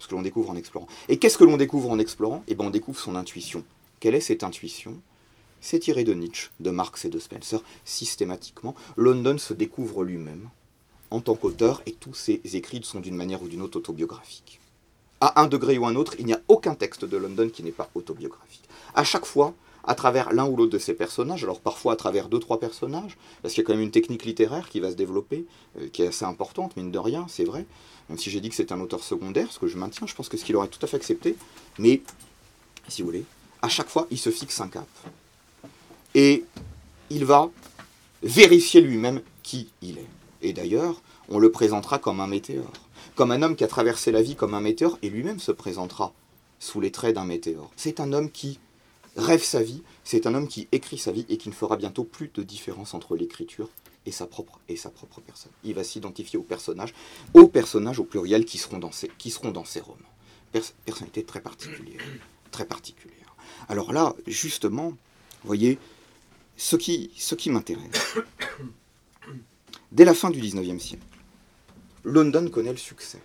[0.00, 0.88] ce que l'on découvre en explorant.
[1.08, 2.42] Et qu'est-ce que l'on découvre en explorant?
[2.48, 3.62] Eh bien, on découvre son intuition.
[4.00, 4.96] Quelle est cette intuition?
[5.60, 8.74] C'est tiré de Nietzsche, de Marx et de Spencer, systématiquement.
[8.96, 10.48] London se découvre lui-même
[11.10, 14.60] en tant qu'auteur, et tous ses écrits sont d'une manière ou d'une autre autobiographiques.
[15.20, 17.72] À un degré ou un autre, il n'y a aucun texte de London qui n'est
[17.72, 18.62] pas autobiographique.
[18.94, 22.28] À chaque fois, à travers l'un ou l'autre de ces personnages, alors parfois à travers
[22.28, 24.96] deux, trois personnages, parce qu'il y a quand même une technique littéraire qui va se
[24.96, 25.46] développer,
[25.78, 27.66] euh, qui est assez importante, mine de rien, c'est vrai,
[28.10, 30.28] même si j'ai dit que c'est un auteur secondaire, ce que je maintiens, je pense
[30.28, 31.36] que ce qu'il aurait tout à fait accepté,
[31.78, 32.02] mais,
[32.88, 33.24] si vous voulez,
[33.62, 34.88] à chaque fois, il se fixe un cap.
[36.16, 36.44] Et
[37.08, 37.50] il va
[38.24, 40.08] vérifier lui-même qui il est.
[40.42, 42.72] Et d'ailleurs, on le présentera comme un météore,
[43.14, 46.12] comme un homme qui a traversé la vie comme un météore, et lui-même se présentera
[46.58, 47.70] sous les traits d'un météore.
[47.76, 48.58] C'est un homme qui
[49.16, 52.02] rêve sa vie, c'est un homme qui écrit sa vie et qui ne fera bientôt
[52.02, 53.68] plus de différence entre l'écriture
[54.06, 55.52] et sa propre, et sa propre personne.
[55.64, 56.94] Il va s'identifier aux personnages,
[57.34, 60.68] aux personnages au pluriel qui seront dans ses, qui seront dans romans.
[60.84, 62.02] personnalité très particulière,
[62.50, 63.34] très particulière.
[63.68, 64.96] Alors là, justement, vous
[65.46, 65.78] voyez,
[66.56, 68.16] ce qui, ce qui m'intéresse,
[69.92, 71.04] dès la fin du 19e siècle,
[72.04, 73.20] London connaît le succès.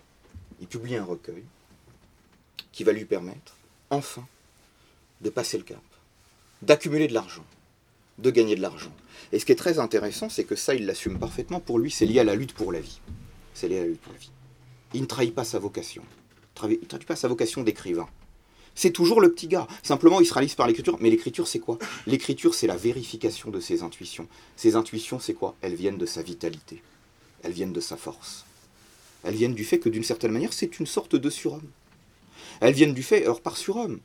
[0.60, 1.44] Il publie un recueil
[2.72, 3.56] qui va lui permettre,
[3.90, 4.26] enfin,
[5.22, 5.82] de passer le cap,
[6.62, 7.44] d'accumuler de l'argent,
[8.18, 8.92] de gagner de l'argent.
[9.32, 11.60] Et ce qui est très intéressant, c'est que ça, il l'assume parfaitement.
[11.60, 13.00] Pour lui, c'est lié à la lutte pour la vie.
[13.54, 14.30] C'est lié à la lutte pour la vie.
[14.94, 16.02] Il ne trahit pas sa vocation.
[16.62, 18.08] Il ne trahit pas sa vocation d'écrivain.
[18.74, 19.66] C'est toujours le petit gars.
[19.82, 20.98] Simplement, il se réalise par l'écriture.
[21.00, 21.78] Mais l'écriture, c'est quoi?
[22.06, 24.28] L'écriture, c'est la vérification de ses intuitions.
[24.54, 25.56] Ses intuitions, c'est quoi?
[25.62, 26.82] Elles viennent de sa vitalité.
[27.42, 28.44] Elles viennent de sa force.
[29.24, 31.70] Elles viennent du fait que, d'une certaine manière, c'est une sorte de surhomme.
[32.60, 34.00] Elles viennent du fait, alors par surhomme,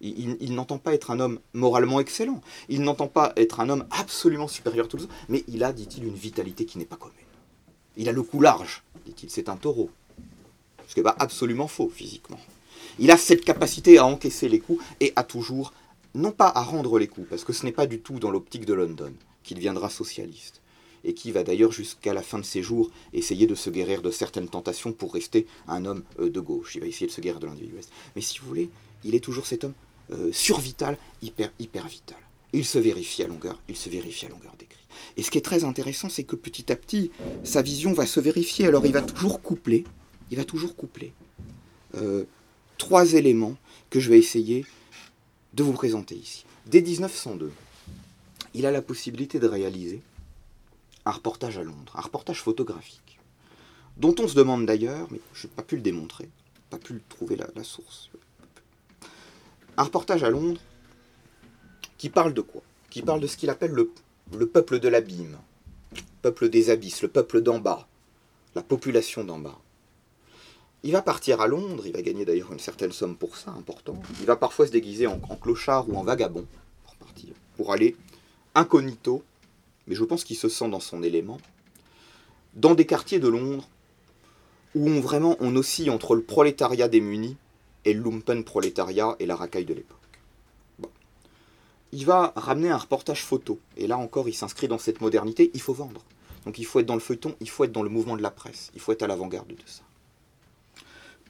[0.00, 2.40] il, n'entend pas être un homme moralement excellent.
[2.68, 5.14] Il n'entend pas être un homme absolument supérieur à tous les autres.
[5.28, 7.16] Mais il a, dit-il, une vitalité qui n'est pas commune.
[7.96, 9.30] Il a le cou large, dit-il.
[9.30, 9.90] C'est un taureau.
[10.86, 12.38] Ce qui n'est pas absolument faux physiquement.
[12.98, 15.72] Il a cette capacité à encaisser les coups et à toujours,
[16.14, 18.64] non pas à rendre les coups, parce que ce n'est pas du tout dans l'optique
[18.64, 20.60] de London qu'il deviendra socialiste
[21.04, 24.10] et qui va d'ailleurs jusqu'à la fin de ses jours essayer de se guérir de
[24.10, 26.74] certaines tentations pour rester un homme euh, de gauche.
[26.74, 27.90] Il va essayer de se guérir de l'individualisme.
[28.16, 28.70] Mais si vous voulez,
[29.04, 29.74] il est toujours cet homme
[30.12, 32.18] euh, survital, hyper, hyper vital.
[32.52, 34.84] Il se vérifie à longueur, il se vérifie à longueur d'écrit.
[35.16, 37.10] Et ce qui est très intéressant, c'est que petit à petit,
[37.42, 38.66] sa vision va se vérifier.
[38.66, 39.84] Alors il va toujours coupler,
[40.30, 41.12] il va toujours coupler
[41.96, 42.24] euh,
[42.78, 43.56] trois éléments
[43.90, 44.64] que je vais essayer
[45.54, 46.44] de vous présenter ici.
[46.66, 47.50] Dès 1902,
[48.54, 50.02] il a la possibilité de réaliser
[51.04, 53.18] un reportage à Londres, un reportage photographique,
[53.96, 56.28] dont on se demande d'ailleurs, mais je n'ai pas pu le démontrer,
[56.70, 58.10] pas pu trouver la source,
[59.76, 60.60] un reportage à Londres
[61.98, 62.62] qui parle de quoi?
[62.90, 65.38] Qui parle de ce qu'il appelle le, peuple de l'abîme,
[65.92, 67.86] le peuple des abysses, le peuple d'en bas,
[68.54, 69.58] la population d'en bas.
[70.82, 74.00] Il va partir à Londres, il va gagner d'ailleurs une certaine somme pour ça, important.
[74.20, 76.46] Il va parfois se déguiser en, clochard ou en vagabond,
[76.84, 77.96] pour, partir, pour aller
[78.54, 79.22] incognito,
[79.86, 81.38] mais je pense qu'il se sent dans son élément,
[82.54, 83.68] dans des quartiers de Londres
[84.74, 87.36] où vraiment on oscille entre le prolétariat démuni
[87.86, 89.96] et le lumpen prolétariat et la racaille de l'époque.
[91.92, 95.60] Il va ramener un reportage photo, et là encore il s'inscrit dans cette modernité, il
[95.62, 96.02] faut vendre.
[96.44, 98.30] Donc il faut être dans le feuilleton, il faut être dans le mouvement de la
[98.30, 99.82] presse, il faut être à l'avant-garde de ça.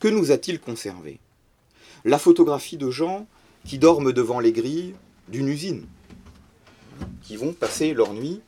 [0.00, 1.20] Que nous a-t-il conservé?
[2.04, 3.26] La photographie de gens
[3.64, 4.94] qui dorment devant les grilles
[5.28, 5.86] d'une usine,
[7.22, 8.40] qui vont passer leur nuit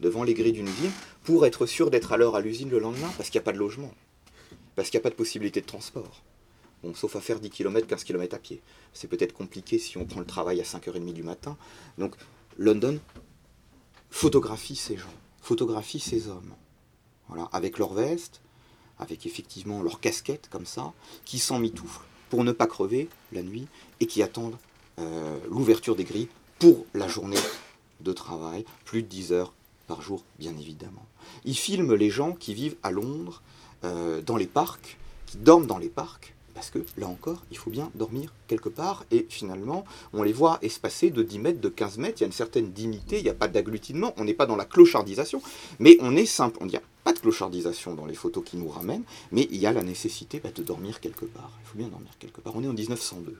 [0.00, 0.92] devant les grilles d'une usine
[1.24, 3.52] pour être sûrs d'être à l'heure à l'usine le lendemain, parce qu'il n'y a pas
[3.52, 3.92] de logement,
[4.76, 6.22] parce qu'il n'y a pas de possibilité de transport.
[6.82, 8.60] Bon, sauf à faire 10 km, 15 km à pied.
[8.92, 11.56] C'est peut-être compliqué si on prend le travail à 5h30 du matin.
[11.98, 12.14] Donc,
[12.58, 12.98] London
[14.10, 15.12] photographie ces gens,
[15.42, 16.54] photographie ces hommes.
[17.28, 18.40] Voilà, avec leur veste,
[18.98, 20.92] avec effectivement leur casquette comme ça,
[21.24, 23.66] qui s'emmitouflent pour ne pas crever la nuit
[24.00, 24.56] et qui attendent
[24.98, 27.36] euh, l'ouverture des grilles pour la journée
[28.00, 29.52] de travail, plus de 10 heures
[29.86, 31.04] par jour, bien évidemment.
[31.44, 33.42] Il filme les gens qui vivent à Londres,
[33.84, 37.68] euh, dans les parcs, qui dorment dans les parcs, parce que là encore, il faut
[37.68, 41.98] bien dormir quelque part, et finalement, on les voit espacer de 10 mètres, de 15
[41.98, 44.46] mètres, il y a une certaine dignité, il n'y a pas d'agglutinement, on n'est pas
[44.46, 45.42] dans la clochardisation,
[45.80, 48.70] mais on est simple, on n'y a pas de clochardisation dans les photos qui nous
[48.70, 51.88] ramènent, mais il y a la nécessité bah, de dormir quelque part, il faut bien
[51.88, 53.36] dormir quelque part, on est en 1902.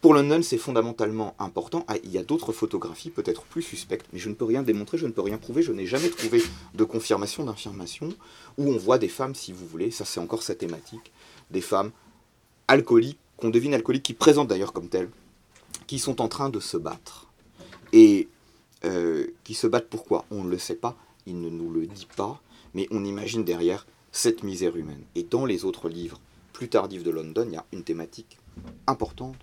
[0.00, 1.86] Pour London, c'est fondamentalement important.
[1.88, 4.98] Ah, il y a d'autres photographies peut-être plus suspectes, mais je ne peux rien démontrer,
[4.98, 6.42] je ne peux rien prouver, je n'ai jamais trouvé
[6.74, 8.10] de confirmation d'information
[8.58, 11.10] où on voit des femmes, si vous voulez, ça c'est encore sa thématique,
[11.50, 11.90] des femmes
[12.68, 15.10] alcooliques, qu'on devine alcooliques, qui présentent d'ailleurs comme telles,
[15.86, 17.28] qui sont en train de se battre.
[17.92, 18.28] Et
[18.84, 20.24] euh, qui se battent pourquoi?
[20.30, 22.40] On ne le sait pas, il ne nous le dit pas,
[22.74, 25.02] mais on imagine derrière cette misère humaine.
[25.14, 26.20] Et dans les autres livres
[26.52, 28.38] plus tardifs de London, il y a une thématique
[28.86, 29.36] importante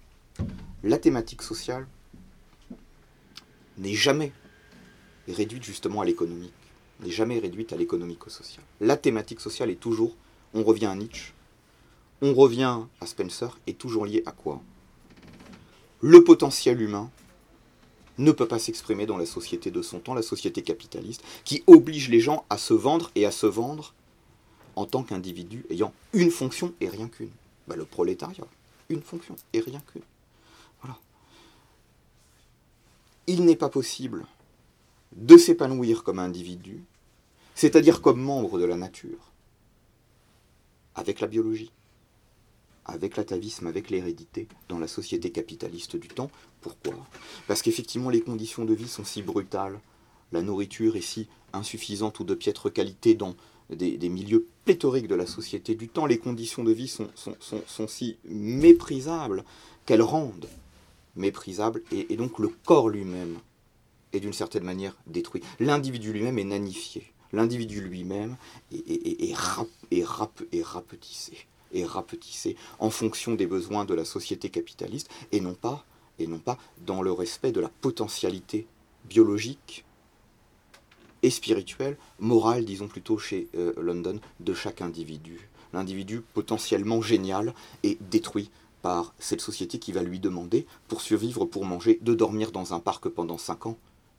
[0.84, 1.88] la thématique sociale
[3.78, 4.32] n'est jamais
[5.28, 6.54] réduite justement à l'économique,
[7.02, 8.64] n'est jamais réduite à l'économico-social.
[8.80, 10.16] La thématique sociale est toujours,
[10.54, 11.34] on revient à Nietzsche,
[12.22, 14.62] on revient à Spencer, est toujours lié à quoi?
[16.02, 17.10] Le potentiel humain
[18.18, 22.10] ne peut pas s'exprimer dans la société de son temps, la société capitaliste, qui oblige
[22.10, 23.94] les gens à se vendre et à se vendre
[24.76, 27.32] en tant qu'individus ayant une fonction et rien qu'une.
[27.68, 28.48] Bah, le prolétariat,
[28.90, 30.04] une fonction et rien qu'une.
[33.28, 34.26] il n'est pas possible
[35.16, 36.84] de s'épanouir comme individu,
[37.56, 39.32] c'est-à-dire comme membre de la nature,
[40.96, 41.72] avec la biologie,
[42.92, 46.30] avec l'atavisme, avec l'hérédité, dans la société capitaliste du temps.
[46.62, 46.96] Pourquoi?
[47.48, 49.80] Parce qu'effectivement, les conditions de vie sont si brutales,
[50.32, 53.36] la nourriture est si insuffisante ou de piètre qualité dans
[53.70, 59.46] des, milieux pléthoriques de la société du temps, les conditions de vie sont, si méprisables
[59.86, 60.50] qu'elles rendent
[61.16, 63.38] méprisable, et, donc le corps lui-même
[64.14, 65.42] est d'une certaine manière détruit.
[65.60, 67.04] L'individu lui-même est nanifié.
[67.34, 68.36] L'individu lui-même
[68.72, 69.34] est
[70.64, 71.48] rapetissé
[72.80, 75.86] en fonction des besoins de la société capitaliste, et non pas,
[76.20, 78.68] et non pas dans le respect de la potentialité
[79.06, 79.86] biologique
[81.24, 85.50] et spirituelle, morale, disons plutôt chez euh, London, de chaque individu.
[85.74, 87.54] L'individu potentiellement génial
[87.84, 88.50] est détruit
[88.82, 92.80] par cette société qui va lui demander, pour survivre, pour manger, de dormir dans un
[92.80, 93.78] parc pendant 5 ans,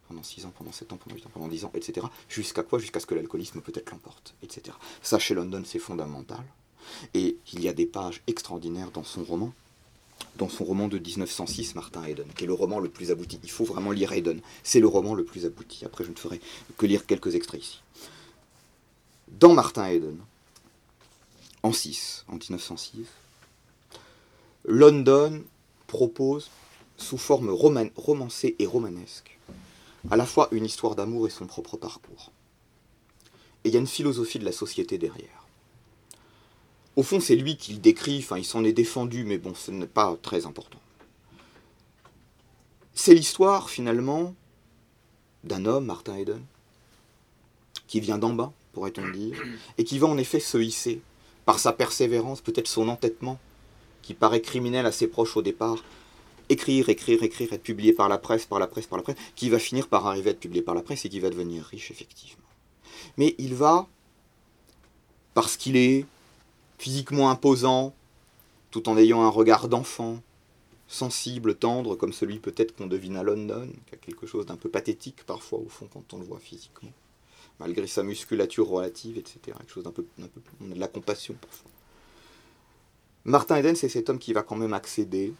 [0.08, 2.06] pendant 6 ans, pendant 7 ans, pendant 8 ans, pendant 10 ans, etc.
[2.28, 2.78] Jusqu'à quoi?
[2.78, 4.76] Jusqu'à ce que l'alcoolisme peut-être l'emporte, etc.
[5.02, 6.44] Ça, chez London, c'est fondamental.
[7.14, 9.52] Et il y a des pages extraordinaires dans son roman,
[10.36, 13.38] dans son roman de 1906, Martin Hayden, qui est le roman le plus abouti.
[13.42, 14.40] Il faut vraiment lire Hayden.
[14.62, 15.84] C'est le roman le plus abouti.
[15.84, 16.40] Après, je ne ferai
[16.76, 17.82] que lire quelques extraits ici.
[19.28, 20.18] Dans Martin Hayden,
[21.62, 23.06] en 6, en 1906,
[24.64, 25.42] London
[25.86, 26.50] propose,
[26.96, 29.38] sous forme romancée et romanesque,
[30.10, 32.30] à la fois une histoire d'amour et son propre parcours.
[33.64, 35.41] Et il y a une philosophie de la société derrière.
[36.96, 39.70] Au fond, c'est lui qui le décrit, enfin, il s'en est défendu, mais bon, ce
[39.70, 40.78] n'est pas très important.
[42.94, 44.34] C'est l'histoire, finalement,
[45.44, 46.44] d'un homme, Martin Eden,
[47.86, 49.42] qui vient d'en bas, pourrait-on dire,
[49.78, 51.00] et qui va en effet se hisser,
[51.44, 53.38] par sa persévérance, peut-être son entêtement,
[54.02, 55.82] qui paraît criminel à ses proches au départ,
[56.48, 59.48] écrire, écrire, écrire, être publié par la presse, par la presse, par la presse, qui
[59.48, 61.90] va finir par arriver à être publié par la presse et qui va devenir riche,
[61.90, 62.44] effectivement.
[63.16, 63.88] Mais il va,
[65.34, 66.06] parce qu'il est
[66.82, 67.94] physiquement imposant,
[68.72, 70.20] tout en ayant un regard d'enfant,
[70.88, 74.68] sensible, tendre, comme celui peut-être qu'on devine à London, qui a quelque chose d'un peu
[74.68, 76.90] pathétique parfois au fond quand on le voit physiquement,
[77.60, 79.38] malgré sa musculature relative, etc.
[79.58, 81.70] Quelque chose d'un peu, peu, on a de la compassion parfois.
[83.26, 85.32] Martin Eden, c'est cet homme qui va quand même accéder,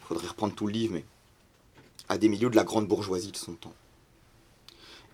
[0.00, 1.04] il faudrait reprendre tout le livre, mais
[2.08, 3.74] à des milieux de la grande bourgeoisie de son temps.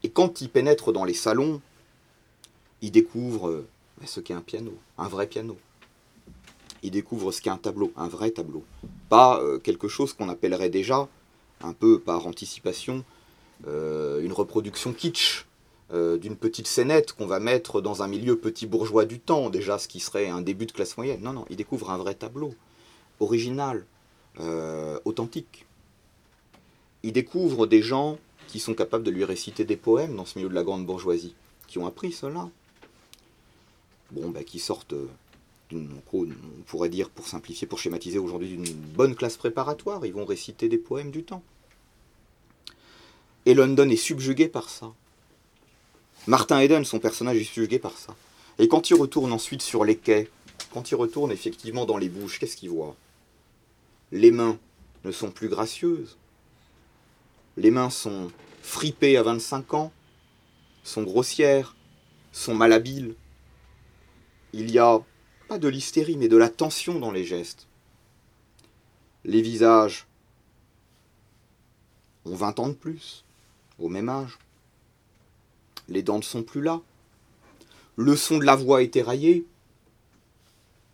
[0.05, 1.61] Et quand il pénètre dans les salons,
[2.81, 3.69] il découvre euh,
[4.07, 5.57] ce qu'est un piano, un vrai piano.
[6.83, 8.65] Il découvre ce qu'est un tableau, un vrai tableau.
[9.09, 11.09] Pas euh, quelque chose qu'on appellerait déjà,
[11.61, 13.05] un peu par anticipation,
[13.69, 15.47] euh, une reproduction kitsch
[15.93, 19.79] euh, d'une petite scénette qu'on va mettre dans un milieu petit bourgeois du temps, déjà
[19.79, 21.21] ce qui serait un début de classe moyenne.
[21.23, 22.55] Non, non, il découvre un vrai tableau,
[23.21, 23.85] original,
[25.05, 25.67] authentique.
[27.03, 30.49] Il découvre des gens qui sont capables de lui réciter des poèmes dans ce milieu
[30.49, 31.35] de la grande bourgeoisie,
[31.69, 32.49] qui ont appris cela.
[34.13, 34.95] Bon, ben, qui sortent
[35.75, 40.05] on pourrait dire, pour simplifier, pour schématiser aujourd'hui, d'une bonne classe préparatoire.
[40.05, 41.43] Ils vont réciter des poèmes du temps.
[43.47, 44.93] Et London est subjugué par ça.
[46.27, 48.15] Martin Eden, son personnage, est subjugué par ça.
[48.59, 50.31] Et quand il retourne ensuite sur les quais,
[50.73, 52.95] quand il retourne effectivement dans les bouches, qu'est-ce qu'il voit?
[54.13, 54.59] Les mains
[55.05, 56.17] ne sont plus gracieuses.
[57.57, 58.31] Les mains sont
[58.63, 59.93] fripées à 25 ans,
[60.85, 61.75] sont grossières,
[62.31, 63.15] sont malhabiles.
[64.53, 65.01] Il y a
[65.49, 67.67] pas de l'hystérie, mais de la tension dans les gestes.
[69.25, 70.07] Les visages
[72.25, 73.25] ont 20 ans de plus,
[73.79, 74.39] au même âge.
[75.89, 76.81] Les dents ne sont plus là.
[77.97, 79.45] Le son de la voix est éraillé,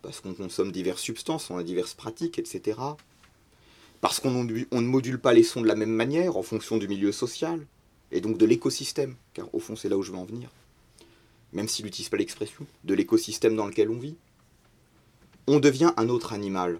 [0.02, 2.78] parce qu'on consomme diverses substances, on a diverses pratiques, etc.
[4.00, 7.12] Parce qu'on ne module pas les sons de la même manière en fonction du milieu
[7.12, 7.66] social,
[8.10, 10.50] et donc de l'écosystème, car au fond c'est là où je veux en venir,
[11.52, 14.16] même s'il n'utilise pas l'expression, de l'écosystème dans lequel on vit
[15.48, 16.78] on devient un autre animal.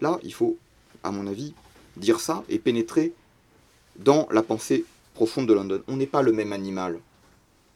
[0.00, 0.58] Là, il faut,
[1.04, 1.54] à mon avis,
[1.96, 3.12] dire ça et pénétrer
[3.96, 5.82] dans la pensée profonde de London.
[5.86, 6.98] On n'est pas le même animal.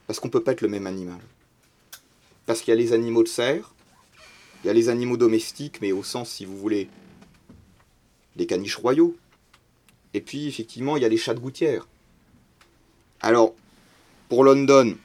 [0.07, 1.21] Parce qu'on ne peut pas être le même animal.
[2.47, 3.73] Parce qu'il y a les animaux de serre,
[4.63, 6.89] il y a les animaux domestiques, mais au sens, si vous voulez,
[8.35, 9.17] des caniches royaux.
[10.15, 11.87] Et puis, effectivement, il y a les chats de gouttière.
[13.21, 13.55] Alors,
[14.29, 14.97] pour London,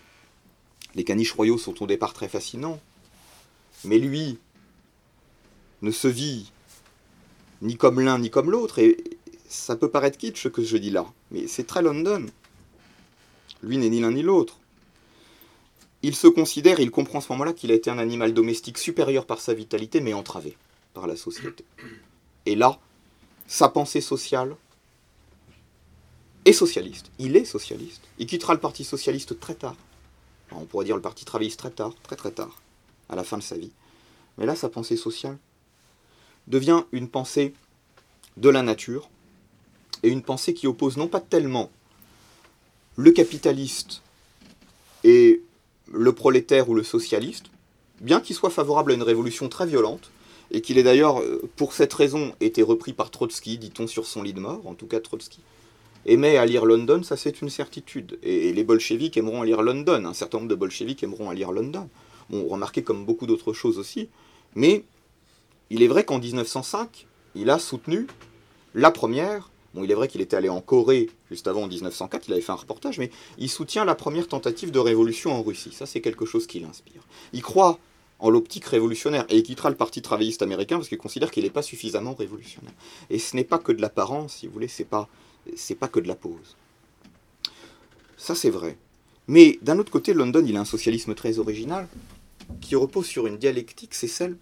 [0.95, 2.79] les caniches royaux sont au départ très fascinants.
[3.83, 4.39] Mais lui,
[5.81, 6.51] ne se vit
[7.61, 8.97] ni comme l'un ni comme l'autre, et
[9.47, 12.25] ça peut paraître kitsch ce que je dis là, mais c'est très London.
[13.63, 14.59] Lui n'est ni l'un ni l'autre.
[16.01, 19.25] Il se considère, il comprend à ce moment-là qu'il a été un animal domestique supérieur
[19.25, 20.55] par sa vitalité, mais entravé
[20.93, 21.65] par la société.
[22.45, 22.79] Et là,
[23.47, 24.55] sa pensée sociale
[26.45, 27.09] est socialiste.
[27.17, 28.03] Il est socialiste.
[28.19, 29.75] Il quittera le Parti socialiste très tard.
[30.51, 32.61] On pourrait dire le Parti travailliste très tard, très très tard,
[33.09, 33.71] à la fin de sa vie.
[34.37, 35.37] Mais là, sa pensée sociale
[36.47, 37.53] devient une pensée
[38.37, 39.09] de la nature,
[40.03, 41.71] et une pensée qui oppose non pas tellement
[42.95, 44.01] le capitaliste
[45.03, 45.41] et
[45.91, 47.45] le prolétaire ou le socialiste,
[48.01, 50.11] bien qu'il soit favorable à une révolution très violente,
[50.51, 54.21] et qu'il ait d'ailleurs, euh, pour cette raison, été repris par Trotsky, dit-on sur son
[54.21, 55.39] lit de mort, en tout cas Trotsky,
[56.05, 58.19] aimait à lire London, ça c'est une certitude.
[58.23, 61.51] Et les bolcheviks aimeront à lire London, un certain nombre de bolcheviks aimeront à lire
[61.51, 61.89] London.
[62.29, 64.09] Bon, remarquez comme beaucoup d'autres choses aussi,
[64.55, 64.83] mais
[65.69, 68.07] il est vrai qu'en 1905, il a soutenu
[68.73, 69.49] la première.
[69.73, 72.41] Bon, il est vrai qu'il était allé en Corée juste avant en 1904, il avait
[72.41, 75.71] fait un reportage, mais il soutient la première tentative de révolution en Russie.
[75.73, 77.01] Ça, c'est quelque chose qui l'inspire.
[77.33, 77.79] Il croit
[78.19, 81.49] en l'optique révolutionnaire et il quittera le Parti travailliste américain parce qu'il considère qu'il n'est
[81.49, 82.73] pas suffisamment révolutionnaire.
[83.09, 85.09] Et ce n'est pas que de l'apparence, si vous voulez, c'est pas,
[85.55, 86.55] c'est pas que de la pose.
[88.17, 88.77] Ça, c'est vrai.
[89.27, 91.87] Mais d'un autre côté, London, il a un socialisme très original
[92.61, 94.37] qui repose sur une dialectique, c'est celle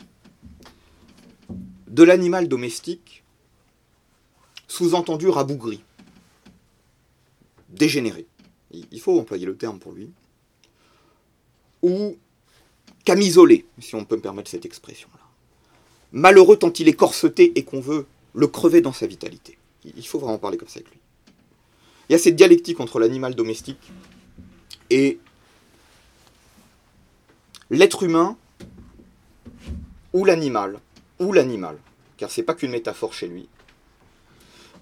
[1.87, 3.23] de l'animal domestique,
[4.67, 5.83] sous-entendu rabougri,
[7.69, 8.25] dégénéré,
[8.71, 10.09] il faut employer le terme pour lui,
[11.83, 12.17] ou
[13.05, 15.19] camisolé, si on peut me permettre cette expression-là.
[16.13, 19.57] Malheureux tant il est corseté et qu'on veut le crever dans sa vitalité.
[19.85, 20.99] Il faut vraiment parler comme ça avec lui.
[22.09, 23.91] Il y a cette dialectique entre l'animal domestique
[24.89, 25.19] et
[27.69, 28.37] l'être humain
[30.13, 30.79] ou l'animal
[31.19, 31.77] ou l'animal,
[32.17, 33.47] car c'est pas qu'une métaphore chez lui,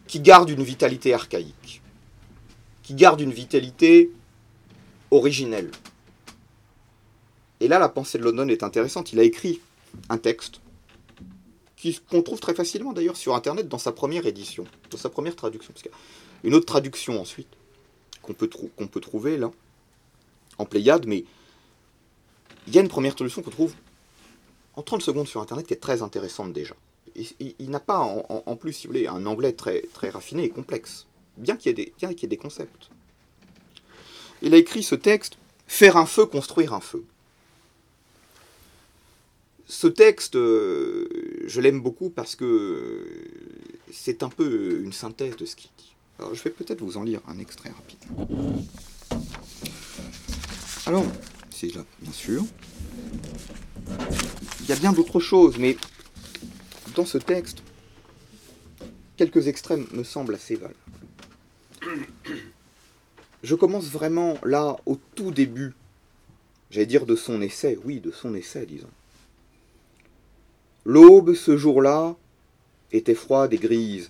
[0.08, 1.82] qui garde une vitalité archaïque,
[2.84, 4.12] qui garde une vitalité
[5.12, 5.72] originelle.
[7.60, 9.14] Et là, la pensée de London est intéressante.
[9.14, 9.62] Il a écrit
[10.10, 10.62] un texte
[12.10, 15.74] qu'on trouve très facilement d'ailleurs sur Internet dans sa première édition, dans sa première traduction.
[16.44, 17.48] une autre traduction ensuite
[18.22, 18.48] qu'on peut,
[19.02, 19.52] trouver là,
[20.58, 21.26] en Pléiade, mais
[22.68, 23.74] il y a une première traduction qu'on trouve
[24.76, 26.76] en 30 secondes sur Internet qui est très intéressante déjà.
[27.16, 31.58] Il, n'a pas en, plus, si vous voulez, un anglais très, raffiné et complexe, bien
[31.58, 32.90] qu'il y, ait des concepts.
[34.42, 37.06] Il a écrit ce texte Faire un feu, construire un feu.
[39.72, 41.08] Ce texte, euh,
[41.46, 43.08] je l'aime beaucoup parce que
[43.90, 45.96] c'est un peu une synthèse de ce qu'il dit.
[46.34, 47.98] je vais peut-être vous en lire un extrait rapide.
[50.86, 51.06] Alors,
[51.50, 52.44] c'est là, bien sûr.
[54.60, 55.78] Il y a bien d'autres choses, mais
[56.98, 57.64] dans ce texte,
[59.16, 60.76] quelques extrêmes me semblent assez valables.
[63.42, 65.72] Je commence vraiment là, au tout début,
[66.72, 68.90] j'allais dire de son essai, oui, de son essai, disons.
[70.86, 72.16] L'aube, ce jour-là,
[72.92, 74.10] était froide et grise,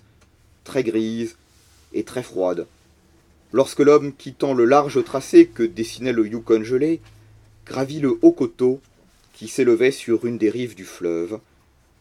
[0.64, 1.36] très grise
[1.92, 2.66] et très froide.
[3.52, 7.02] Lorsque l'homme, quittant le large tracé que dessinait le Yukon gelé,
[7.66, 8.80] gravit le haut coteau
[9.34, 11.40] qui s'élevait sur une des rives du fleuve,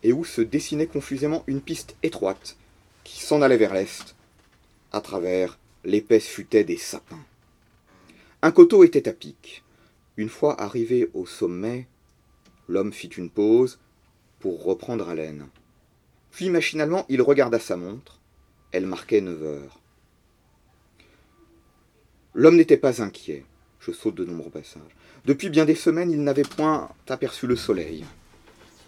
[0.04, 2.56] et où se dessinait confusément une piste étroite
[3.04, 4.16] qui s'en allait vers l'est,
[4.94, 7.26] à travers l'épaisse futaie des sapins.
[8.42, 9.64] Un coteau était à pic.
[10.16, 11.88] Une fois arrivé au sommet,
[12.70, 13.80] l'homme fit une pause
[14.42, 15.48] pour reprendre haleine.
[16.32, 18.20] Puis machinalement, il regarda sa montre.
[18.72, 19.80] Elle marquait neuf heures.
[22.34, 23.46] L'homme n'était pas inquiet.
[23.80, 24.96] Je saute de nombreux passages.
[25.26, 28.06] Depuis bien des semaines, il n'avait point aperçu le soleil.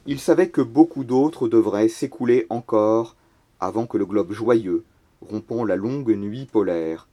[0.06, 3.16] Il savait que beaucoup d'autres devraient s'écouler encore
[3.60, 4.84] avant que le globe joyeux,
[5.22, 7.08] rompant la longue nuit polaire,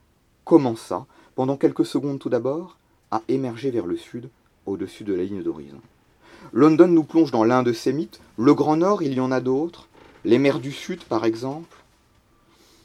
[0.44, 2.76] commença, pendant quelques secondes tout d'abord,
[3.10, 4.30] à émerger vers le sud,
[4.66, 5.80] au-dessus de la ligne d'horizon.
[6.52, 8.20] London nous plonge dans l'un de ces mythes.
[8.36, 9.88] Le Grand Nord, il y en a d'autres.
[10.24, 11.76] Les mers du Sud, par exemple.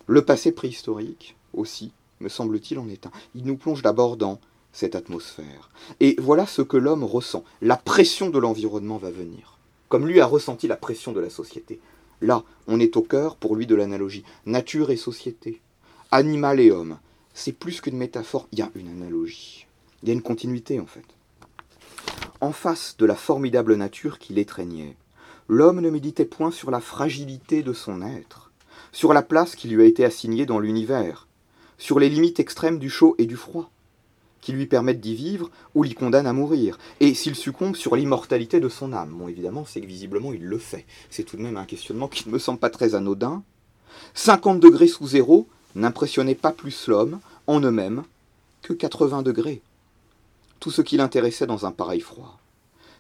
[0.08, 3.12] Le passé préhistorique, aussi, me semble-t-il, en est un.
[3.34, 4.39] Il nous plonge d'abord dans
[4.72, 5.70] cette atmosphère.
[5.99, 7.43] Et voilà ce que l'homme ressent.
[7.62, 9.58] La pression de l'environnement va venir.
[9.89, 11.80] Comme lui a ressenti la pression de la société.
[12.22, 14.24] Là, on est au cœur, pour lui, de l'analogie.
[14.45, 15.62] Nature et société.
[16.12, 16.97] Animal et homme.
[17.34, 19.66] C'est plus qu'une métaphore, il y a une analogie.
[20.03, 21.06] Il y a une continuité, en fait.
[22.42, 24.98] En face de la formidable nature qui l'étreignait,
[25.48, 28.52] l'homme ne méditait point sur la fragilité de son être,
[28.92, 31.28] sur la place qui lui a été assignée dans l'univers,
[31.78, 33.72] sur les limites extrêmes du chaud et du froid,
[34.42, 38.60] qui lui permettent d'y vivre ou l'y condamnent à mourir, et s'il succombe sur l'immortalité
[38.60, 39.14] de son âme.
[39.14, 40.86] Bon, évidemment, c'est que visiblement il le fait.
[41.10, 43.44] C'est tout de même un questionnement qui ne me semble pas très anodin.
[44.14, 48.04] 50 degrés sous zéro n'impressionnait pas plus l'homme, en eux-mêmes,
[48.62, 49.62] que 80 degrés.
[50.66, 52.39] Tout ce qui l'intéressait dans un pareil froid,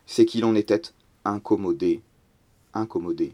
[0.05, 0.83] c'est qu'il en était
[1.23, 2.03] incommodé,
[2.75, 3.33] incommodé.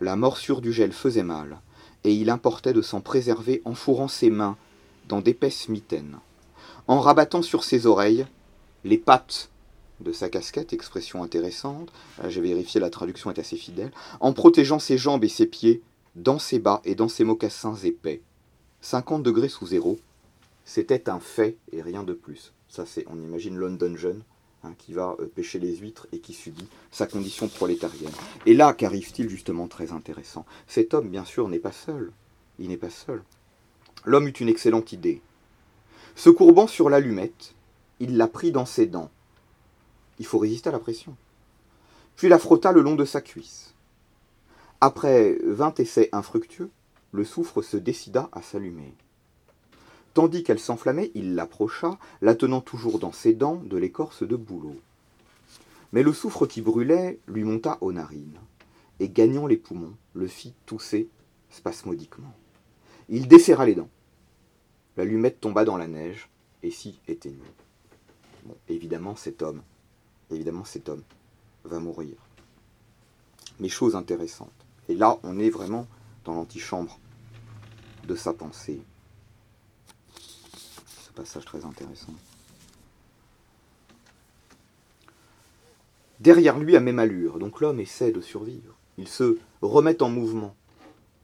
[0.00, 1.60] La morsure du gel faisait mal,
[2.02, 4.56] et il importait de s'en préserver en fourrant ses mains
[5.06, 6.18] dans d'épaisses mitaines,
[6.88, 8.26] en rabattant sur ses oreilles
[8.82, 9.48] les pattes
[10.00, 11.92] de sa casquette, expression intéressante,
[12.26, 15.82] j'ai vérifié la traduction est assez fidèle, en protégeant ses jambes et ses pieds
[16.16, 18.22] dans ses bas et dans ses mocassins épais.
[18.80, 20.00] 50 degrés sous zéro,
[20.64, 22.52] c'était un fait et rien de plus.
[22.72, 24.22] Ça, c'est, on imagine London jeune,
[24.64, 28.14] hein, qui va euh, pêcher les huîtres et qui subit sa condition prolétarienne.
[28.46, 30.46] Et là qu'arrive-t-il justement très intéressant?
[30.66, 32.12] Cet homme, bien sûr, n'est pas seul.
[32.58, 33.22] Il n'est pas seul.
[34.06, 35.20] L'homme eut une excellente idée.
[36.16, 37.54] Se courbant sur l'allumette,
[38.00, 39.10] il la prit dans ses dents.
[40.18, 41.14] Il faut résister à la pression.
[42.16, 43.74] Puis la frotta le long de sa cuisse.
[44.80, 46.70] Après vingt essais infructueux,
[47.12, 48.94] le soufre se décida à s'allumer.
[50.14, 54.76] Tandis qu'elle s'enflammait, il l'approcha, la tenant toujours dans ses dents de l'écorce de bouleau.
[55.92, 58.38] Mais le soufre qui brûlait lui monta aux narines,
[59.00, 61.08] et gagnant les poumons, le fit tousser
[61.50, 62.34] spasmodiquement.
[63.08, 63.90] Il desserra les dents.
[64.96, 66.28] L'allumette tomba dans la neige,
[66.62, 67.40] et s'y éteignit.
[68.68, 69.62] Évidemment, cet homme,
[70.30, 71.02] évidemment, cet homme
[71.64, 72.16] va mourir.
[73.60, 74.52] Mais chose intéressante.
[74.88, 75.86] Et là, on est vraiment
[76.24, 76.98] dans l'antichambre
[78.06, 78.82] de sa pensée
[81.12, 82.12] passage très intéressant.
[86.20, 88.76] Derrière lui, à même allure, donc l'homme essaie de survivre.
[88.98, 90.54] Il se remet en mouvement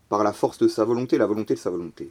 [0.08, 2.10] par la force de sa volonté, la volonté de sa volonté.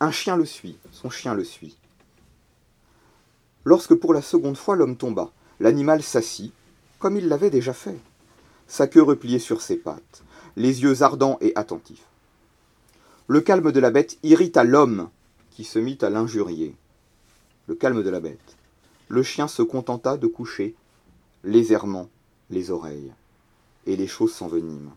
[0.00, 1.76] Un chien le suit, son chien le suit.
[3.64, 6.52] Lorsque pour la seconde fois l'homme tomba, l'animal s'assit,
[6.98, 7.98] comme il l'avait déjà fait,
[8.66, 10.22] sa queue repliée sur ses pattes,
[10.56, 12.06] les yeux ardents et attentifs.
[13.26, 15.10] Le calme de la bête irrita l'homme
[15.64, 16.74] se mit à l'injurier.
[17.66, 18.56] Le calme de la bête.
[19.08, 20.74] Le chien se contenta de coucher
[21.44, 22.08] légèrement
[22.50, 23.12] les oreilles,
[23.86, 24.94] et les choses s'enveniment.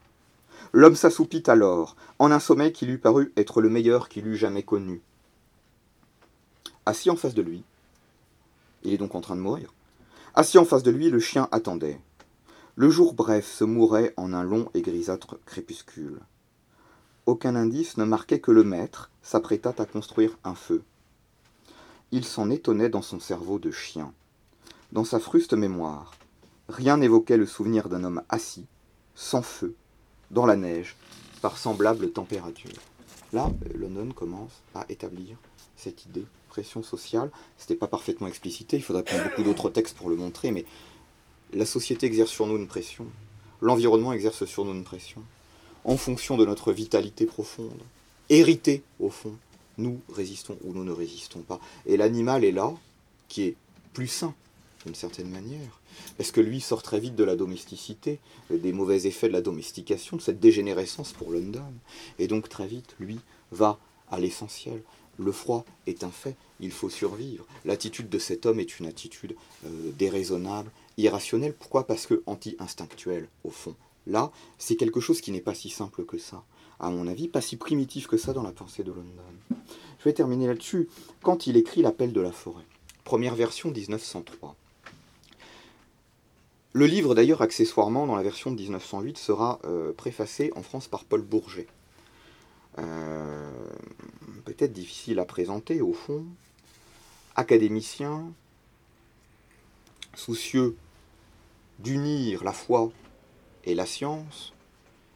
[0.72, 4.64] L'homme s'assoupit alors, en un sommeil qui lui parut être le meilleur qu'il eût jamais
[4.64, 5.02] connu.
[6.86, 7.64] Assis en face de lui,
[8.84, 9.74] il est donc en train de mourir.
[10.36, 12.00] Assis en face de lui, le chien attendait.
[12.76, 16.20] Le jour bref se mourait en un long et grisâtre crépuscule.
[17.26, 20.84] Aucun indice ne marquait que le maître s'apprêtât à construire un feu.
[22.12, 24.12] Il s'en étonnait dans son cerveau de chien.
[24.92, 26.12] Dans sa fruste mémoire,
[26.68, 28.66] rien n'évoquait le souvenir d'un homme assis,
[29.16, 29.74] sans feu,
[30.32, 30.98] dans la neige,
[31.42, 32.80] par semblable température.
[33.32, 35.38] Là, London commence à établir
[35.78, 37.32] cette idée, pression sociale.
[37.58, 40.66] Ce n'était pas parfaitement explicité, il faudrait prendre beaucoup d'autres textes pour le montrer, mais
[41.54, 43.06] la société exerce sur nous une pression,
[43.62, 45.24] l'environnement exerce sur nous une pression,
[45.86, 47.82] en fonction de notre vitalité profonde,
[48.30, 49.36] héritée au fond.
[49.78, 51.60] Nous résistons ou nous ne résistons pas.
[51.86, 52.74] Et l'animal est là,
[53.28, 53.56] qui est
[53.94, 54.34] plus sain,
[54.86, 55.80] d'une certaine manière,
[56.18, 58.20] parce que lui sort très vite de la domesticité,
[58.52, 61.64] des mauvais effets de la domestication, de cette dégénérescence pour London.
[62.20, 63.20] Et donc très vite, lui
[63.52, 63.80] va
[64.12, 64.82] à l'essentiel.
[65.18, 67.46] Le froid est un fait, il faut survivre.
[67.66, 71.54] L'attitude de cet homme est une attitude euh, déraisonnable, irrationnelle.
[71.54, 71.86] Pourquoi?
[71.86, 73.76] Parce que anti-instinctuelle, au fond.
[74.08, 76.44] Là, c'est quelque chose qui n'est pas si simple que ça,
[76.80, 79.24] à mon avis, pas si primitif que ça dans la pensée de London.
[80.00, 80.90] Je vais terminer là-dessus.
[81.22, 82.66] Quand il écrit L'appel de la forêt,
[83.04, 84.56] première version 1903,
[86.76, 91.06] le livre, d'ailleurs, accessoirement, dans la version de 1908, sera euh, préfacé en France par
[91.06, 91.68] Paul Bourget.
[92.80, 93.52] Euh,
[94.44, 96.26] peut-être difficile à présenter, au fond.
[97.36, 98.26] Académicien,
[100.16, 100.76] soucieux
[101.78, 102.92] d'unir la foi
[103.66, 104.54] et la science,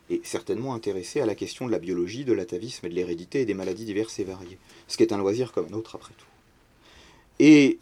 [0.09, 3.45] et certainement intéressé à la question de la biologie, de l'atavisme et de l'hérédité et
[3.45, 4.57] des maladies diverses et variées.
[4.87, 6.25] Ce qui est un loisir comme un autre, après tout.
[7.39, 7.79] Et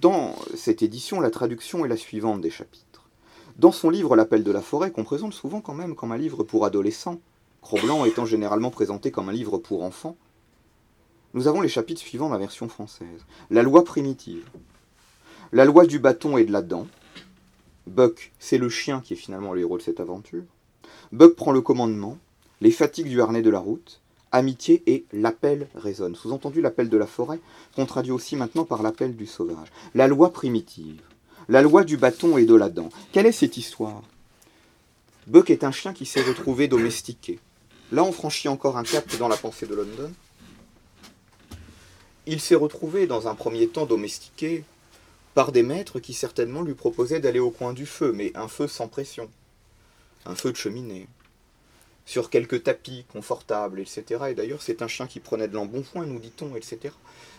[0.00, 3.08] dans cette édition, la traduction est la suivante des chapitres.
[3.56, 6.44] Dans son livre L'appel de la forêt, qu'on présente souvent quand même comme un livre
[6.44, 7.20] pour adolescents,
[7.62, 10.16] Cro-Blanc étant généralement présenté comme un livre pour enfants,
[11.34, 13.26] nous avons les chapitres suivants la version française.
[13.50, 14.48] La loi primitive.
[15.52, 16.86] La loi du bâton et de la dent.
[17.86, 20.44] Buck, c'est le chien qui est finalement le héros de cette aventure.
[21.12, 22.18] Buck prend le commandement.
[22.60, 24.00] Les fatigues du harnais de la route
[24.34, 26.16] amitié et l'appel résonne.
[26.16, 27.38] Sous-entendu l'appel de la forêt,
[27.76, 29.68] qu'on traduit aussi maintenant par l'appel du sauvage.
[29.94, 31.00] La loi primitive,
[31.48, 32.88] la loi du bâton et de la dent.
[33.12, 34.02] Quelle est cette histoire?
[35.28, 37.38] Buck est un chien qui s'est retrouvé domestiqué.
[37.92, 40.12] Là, on franchit encore un cap dans la pensée de London.
[42.26, 44.64] Il s'est retrouvé dans un premier temps domestiqué
[45.34, 48.68] par des maîtres qui certainement lui proposaient d'aller au coin du feu, mais un feu
[48.68, 49.28] sans pression,
[50.24, 51.08] un feu de cheminée
[52.06, 54.24] sur quelques tapis confortables, etc.
[54.30, 56.94] Et d'ailleurs, c'est un chien qui prenait de l'embonpoint, nous dit-on, etc.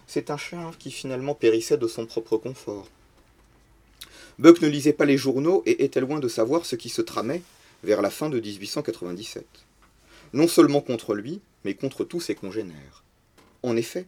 [0.07, 2.87] C'est un chien qui finalement périssait de son propre confort.
[4.39, 7.41] Buck ne lisait pas les journaux et était loin de savoir ce qui se tramait
[7.83, 9.45] vers la fin de 1897.
[10.33, 13.03] Non seulement contre lui, mais contre tous ses congénères.
[13.63, 14.07] En effet,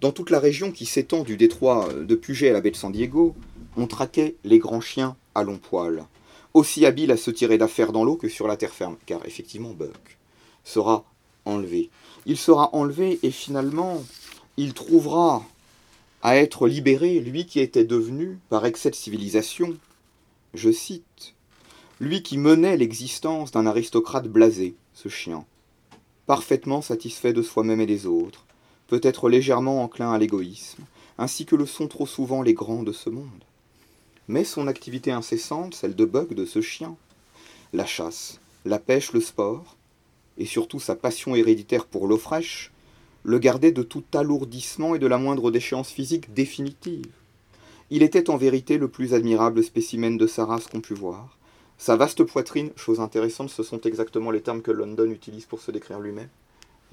[0.00, 2.92] dans toute la région qui s'étend du détroit de Puget à la baie de San
[2.92, 3.34] Diego,
[3.76, 6.04] on traquait les grands chiens à long poil,
[6.52, 9.72] aussi habile à se tirer d'affaire dans l'eau que sur la terre ferme, car effectivement
[9.72, 10.18] Buck
[10.64, 11.04] sera
[11.44, 11.90] enlevé.
[12.26, 14.02] Il sera enlevé et finalement
[14.56, 15.44] il trouvera
[16.22, 19.76] à être libéré, lui qui était devenu, par excès de civilisation,
[20.54, 21.34] je cite,
[22.00, 25.44] lui qui menait l'existence d'un aristocrate blasé, ce chien,
[26.26, 28.43] parfaitement satisfait de soi-même et des autres,
[28.94, 30.84] peut-être légèrement enclin à l'égoïsme,
[31.18, 33.44] ainsi que le sont trop souvent les grands de ce monde
[34.28, 36.96] mais son activité incessante, celle de Buck, de ce chien,
[37.72, 39.76] la chasse, la pêche, le sport,
[40.38, 42.72] et surtout sa passion héréditaire pour l'eau fraîche,
[43.22, 47.06] le gardait de tout alourdissement et de la moindre déchéance physique définitive.
[47.90, 51.36] Il était en vérité le plus admirable spécimen de sa race qu'on pût voir.
[51.76, 55.70] Sa vaste poitrine, chose intéressante, ce sont exactement les termes que London utilise pour se
[55.70, 56.28] décrire lui-même,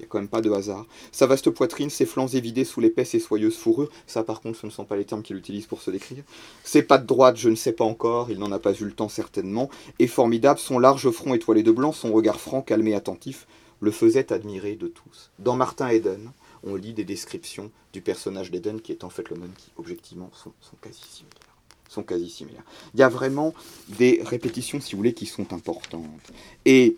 [0.06, 0.86] quand même pas de hasard.
[1.10, 4.66] Sa vaste poitrine, ses flancs évidés sous l'épaisse et soyeuse fourrure, ça par contre ce
[4.66, 6.24] ne sont pas les termes qu'il utilise pour se décrire.
[6.64, 9.08] Ses pattes droites, je ne sais pas encore, il n'en a pas eu le temps
[9.08, 13.46] certainement, et formidable, son large front étoilé de blanc, son regard franc, calme et attentif,
[13.80, 15.30] le faisait admirer de tous.
[15.38, 16.30] Dans Martin Eden,
[16.64, 20.30] on lit des descriptions du personnage d'Eden qui est en fait le même qui, objectivement,
[20.32, 21.52] sont, sont quasi similaires
[21.92, 22.64] sont quasi similaires.
[22.94, 23.54] Il y a vraiment
[23.98, 26.32] des répétitions, si vous voulez, qui sont importantes.
[26.64, 26.96] Et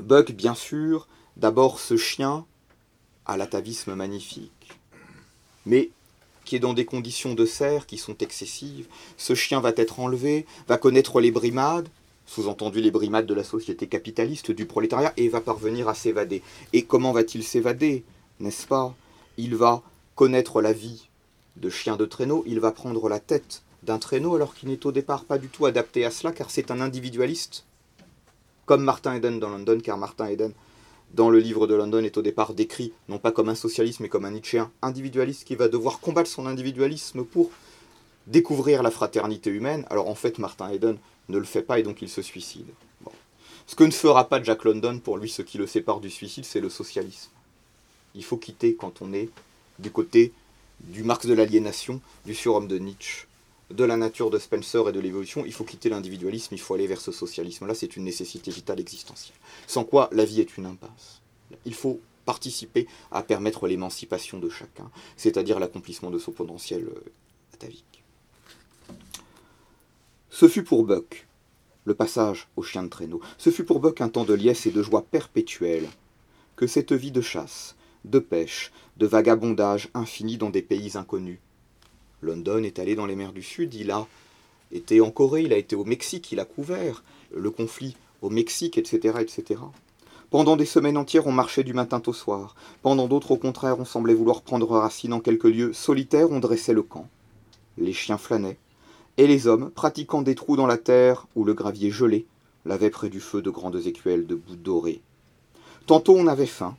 [0.00, 2.44] Buck, bien sûr, D'abord ce chien
[3.26, 4.78] à l'atavisme magnifique,
[5.64, 5.90] mais
[6.44, 8.88] qui est dans des conditions de serre qui sont excessives.
[9.16, 11.88] Ce chien va être enlevé, va connaître les brimades,
[12.26, 16.42] sous-entendu les brimades de la société capitaliste, du prolétariat, et va parvenir à s'évader.
[16.72, 18.04] Et comment va-t-il s'évader
[18.40, 18.94] N'est-ce pas?
[19.36, 19.82] Il va
[20.16, 21.08] connaître la vie
[21.56, 24.92] de chien de traîneau, il va prendre la tête d'un traîneau alors qu'il n'est au
[24.92, 27.64] départ pas du tout adapté à cela, car c'est un individualiste,
[28.66, 30.52] comme Martin Eden dans London, car Martin Eden
[31.14, 34.08] dans le livre de London est au départ décrit non pas comme un socialiste mais
[34.08, 37.50] comme un Nietzschéen individualiste qui va devoir combattre son individualisme pour
[38.26, 39.86] découvrir la fraternité humaine.
[39.90, 40.98] Alors en fait Martin Eden
[41.28, 42.66] ne le fait pas et donc il se suicide.
[43.66, 46.44] Ce que ne fera pas Jack London, pour lui ce qui le sépare du suicide,
[46.44, 47.30] c'est le socialisme.
[48.16, 49.28] Il faut quitter quand on est
[49.78, 50.32] du côté
[50.80, 53.26] du Marx de l'aliénation, du surhomme de Nietzsche,
[53.70, 56.86] de la nature de Spencer et de l'évolution, il faut quitter l'individualisme, il faut aller
[56.86, 57.66] vers ce socialisme.
[57.66, 59.36] Là, c'est une nécessité vitale existentielle.
[59.66, 61.20] Sans quoi, la vie est une impasse.
[61.64, 67.12] Il faut participer à permettre l'émancipation de chacun, c'est-à-dire l'accomplissement de son potentiel euh,
[67.54, 68.04] atavique.
[70.30, 71.26] Ce fut pour Buck,
[71.84, 74.70] le passage au chien de traîneau, ce fut pour Buck un temps de liesse et
[74.70, 75.88] de joie perpétuelle,
[76.56, 81.38] que cette vie de chasse, de pêche, de vagabondage infini dans des pays inconnus.
[82.22, 84.06] London est allé dans les mers du Sud, il a
[84.72, 87.02] été en Corée, il a été au Mexique, il a couvert
[87.34, 89.60] le conflit au Mexique, etc., etc.
[90.30, 92.54] Pendant des semaines entières, on marchait du matin au soir.
[92.82, 96.74] Pendant d'autres, au contraire, on semblait vouloir prendre racine en quelques lieux solitaires, on dressait
[96.74, 97.08] le camp.
[97.78, 98.58] Les chiens flânaient,
[99.16, 102.26] et les hommes, pratiquant des trous dans la terre où le gravier gelé,
[102.64, 105.00] lavaient près du feu de grandes écuelles de boue dorée.
[105.86, 106.76] Tantôt on avait faim,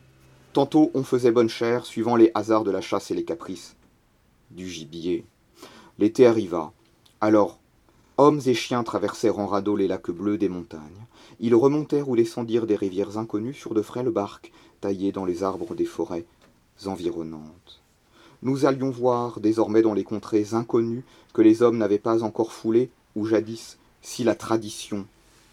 [0.53, 3.75] tantôt on faisait bonne chère, suivant les hasards de la chasse et les caprices
[4.55, 5.25] du gibier.
[5.99, 6.71] L'été arriva.
[7.19, 7.59] Alors,
[8.17, 11.05] hommes et chiens traversèrent en radeau les lacs bleus des montagnes.
[11.39, 15.75] Ils remontèrent ou descendirent des rivières inconnues sur de frêles barques taillées dans les arbres
[15.75, 16.25] des forêts
[16.85, 17.81] environnantes.
[18.43, 22.89] Nous allions voir désormais dans les contrées inconnues que les hommes n'avaient pas encore foulées,
[23.15, 25.05] ou jadis, si la tradition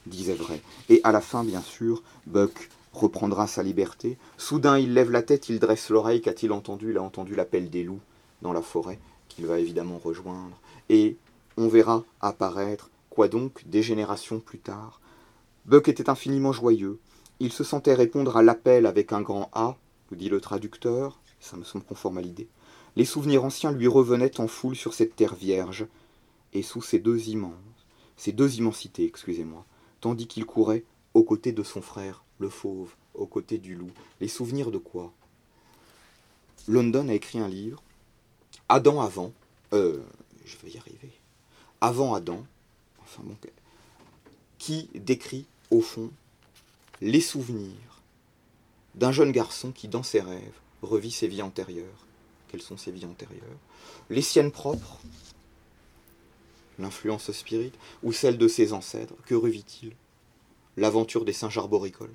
[0.07, 0.63] disait vrai.
[0.89, 4.17] Et à la fin, bien sûr, Buck reprendra sa liberté.
[4.39, 6.23] Soudain, il lève la tête, il dresse l'oreille.
[6.23, 6.91] Qu'a-t-il entendu?
[6.91, 8.01] Il a entendu l'appel des loups
[8.43, 10.59] dans la forêt, qu'il va évidemment rejoindre.
[10.89, 11.17] Et
[11.57, 15.01] on verra apparaître, quoi donc, des générations plus tard.
[15.67, 16.99] Buck était infiniment joyeux.
[17.41, 19.77] Il se sentait répondre à l'appel avec un grand A,
[20.13, 22.49] dit le traducteur, ça me semble conforme à l'idée.
[22.97, 25.87] Les souvenirs anciens lui revenaient en foule sur cette terre vierge,
[26.53, 27.53] et sous ces deux immenses,
[28.17, 29.65] ces deux immensités, excusez-moi,
[30.01, 30.85] tandis qu'il courait
[31.15, 33.91] aux côtés de son frère, le fauve, aux côtés du loup.
[34.21, 35.13] Les souvenirs de quoi?
[36.67, 37.83] London a écrit un livre,
[38.69, 39.33] Adam avant,
[39.73, 40.03] euh,
[40.45, 41.11] je vais y arriver,
[41.81, 42.45] avant Adam,
[43.03, 43.37] enfin bon,
[44.59, 46.11] qui décrit au fond
[47.01, 48.03] les souvenirs
[48.95, 52.07] d'un jeune garçon qui, dans ses rêves, revit ses vies antérieures.
[52.49, 53.59] Quelles sont ses vies antérieures?
[54.11, 54.99] Les siennes propres,
[56.79, 59.15] l'influence spirite, ou celle de ses ancêtres?
[59.27, 59.93] Que revit-il?
[60.77, 62.15] L'aventure des singes arboricoles.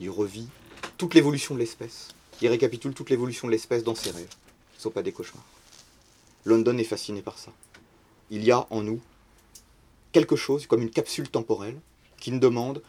[0.00, 0.48] Il revit
[0.96, 2.08] toute l'évolution de l'espèce.
[2.42, 4.34] Il récapitule toute l'évolution de l'espèce dans ses rêves.
[4.90, 5.44] Pas des cauchemars.
[6.44, 7.52] London est fasciné par ça.
[8.30, 9.00] Il y a en nous
[10.12, 11.80] quelque chose comme une capsule temporelle
[12.18, 12.82] qui nous demande,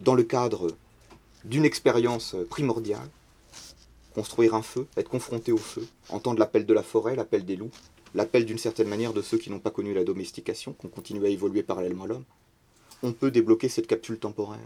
[0.00, 0.68] dans le cadre
[1.44, 3.08] d'une expérience primordiale,
[4.14, 7.70] construire un feu, être confronté au feu, entendre l'appel de la forêt, l'appel des loups,
[8.14, 11.28] l'appel d'une certaine manière de ceux qui n'ont pas connu la domestication, qui ont continué
[11.28, 12.24] à évoluer parallèlement à l'homme,
[13.02, 14.60] on peut débloquer cette capsule temporelle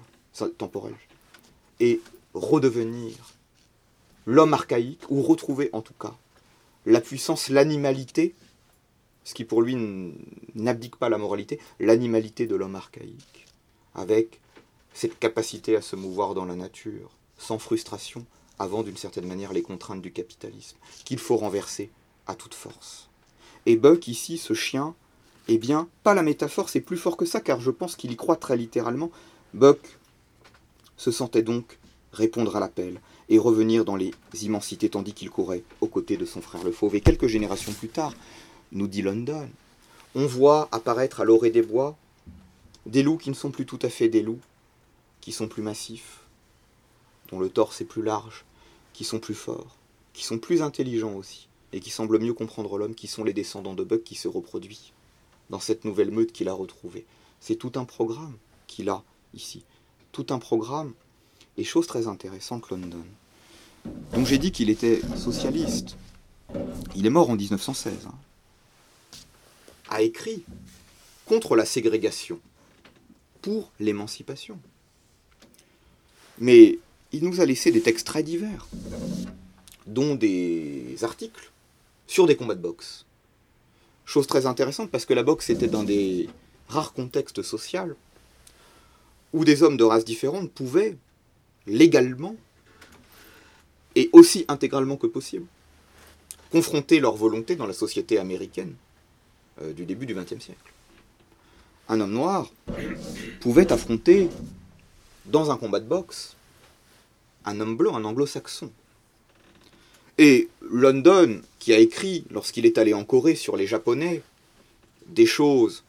[1.81, 2.01] et
[2.35, 3.15] redevenir
[4.27, 6.15] l'homme archaïque, ou retrouver en tout cas
[6.87, 8.35] la puissance, l'animalité
[9.25, 9.77] ce qui pour lui
[10.55, 13.47] n'abdique pas la moralité, l'animalité de l'homme archaïque,
[13.95, 14.41] avec
[14.95, 18.27] cette capacité à se mouvoir dans la nature, sans frustration,
[18.59, 21.91] avant d'une certaine manière les contraintes du capitalisme, qu'il faut renverser
[22.27, 23.09] à toute force.
[23.67, 24.95] Et Buck, ici, ce chien,
[25.49, 28.17] eh bien, pas la métaphore, c'est plus fort que ça, car je pense qu'il y
[28.17, 29.11] croit très littéralement.
[29.55, 29.99] Buck
[30.97, 31.79] se sentait donc
[32.13, 33.01] répondre à l'appel
[33.33, 34.13] et revenir dans les
[34.43, 36.97] immensités tandis qu'il courait aux côtés de son frère le fauve.
[36.97, 38.13] Et quelques générations plus tard,
[38.73, 39.49] nous dit London.
[40.15, 41.97] On voit apparaître à l'orée des bois
[42.85, 44.41] des loups qui ne sont plus tout à fait des loups,
[45.23, 46.21] qui sont plus massifs,
[47.31, 48.45] dont le torse est plus large,
[48.93, 49.79] qui sont plus forts,
[50.13, 53.75] qui sont plus intelligents aussi, et qui semblent mieux comprendre l'homme, qui sont les descendants
[53.75, 54.93] de Buck qui se reproduit
[55.49, 57.07] dans cette nouvelle meute qu'il a retrouvée.
[57.41, 59.03] C'est tout un programme qu'il a
[59.33, 59.65] ici.
[60.11, 60.93] Tout un programme,
[61.57, 63.05] et chose très intéressante, London.
[64.13, 65.97] Donc j'ai dit qu'il était socialiste.
[66.95, 68.09] Il est mort en 1916
[69.93, 70.43] a écrit
[71.27, 72.41] contre la ségrégation,
[73.43, 74.59] pour l'émancipation.
[76.39, 76.79] Mais
[77.13, 78.67] il nous a laissé des textes très divers,
[79.87, 81.51] dont des articles
[82.07, 83.05] sur des combats de boxe.
[84.05, 86.29] Chose très intéressante parce que la boxe était dans des
[86.69, 87.97] rares contextes sociaux
[89.33, 90.97] où des hommes de races différentes pouvaient
[91.67, 92.37] légalement
[93.95, 95.47] et aussi intégralement que possible
[96.53, 98.75] confronter leur volonté dans la société américaine
[99.63, 100.73] euh, du début du XXe siècle.
[101.89, 102.53] Un homme noir
[103.41, 104.29] pouvait affronter,
[105.25, 106.37] dans un combat de boxe,
[107.47, 108.71] un homme blanc, un anglo-saxon.
[110.19, 114.23] Et London, qui a écrit, lorsqu'il est allé en Corée sur les Japonais,
[115.07, 115.85] des choses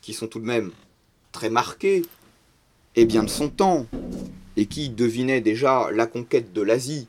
[0.00, 0.72] qui sont tout de même
[1.32, 2.02] très marquées,
[2.96, 3.86] et bien de son temps,
[4.56, 7.06] et qui devinait déjà la conquête de l'Asie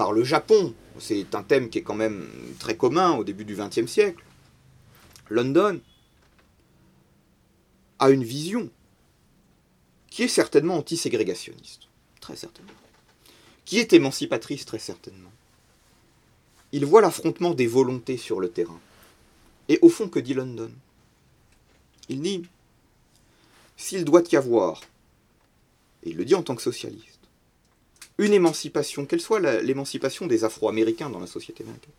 [0.00, 2.26] par le Japon, c'est un thème qui est quand même
[2.58, 4.24] très commun au début du XXe siècle,
[5.28, 5.78] London
[7.98, 8.70] a une vision
[10.08, 11.82] qui est certainement anti-ségrégationniste,
[12.18, 12.72] très certainement.
[13.66, 15.32] qui est émancipatrice très certainement.
[16.72, 18.80] Il voit l'affrontement des volontés sur le terrain.
[19.68, 20.70] Et au fond, que dit London?
[22.08, 22.46] Il dit,
[23.76, 24.80] s'il doit y avoir,
[26.02, 27.09] et il le dit en tant que socialiste,
[28.20, 31.94] une émancipation, quelle soit l'émancipation des Afro-Américains dans la société américaine,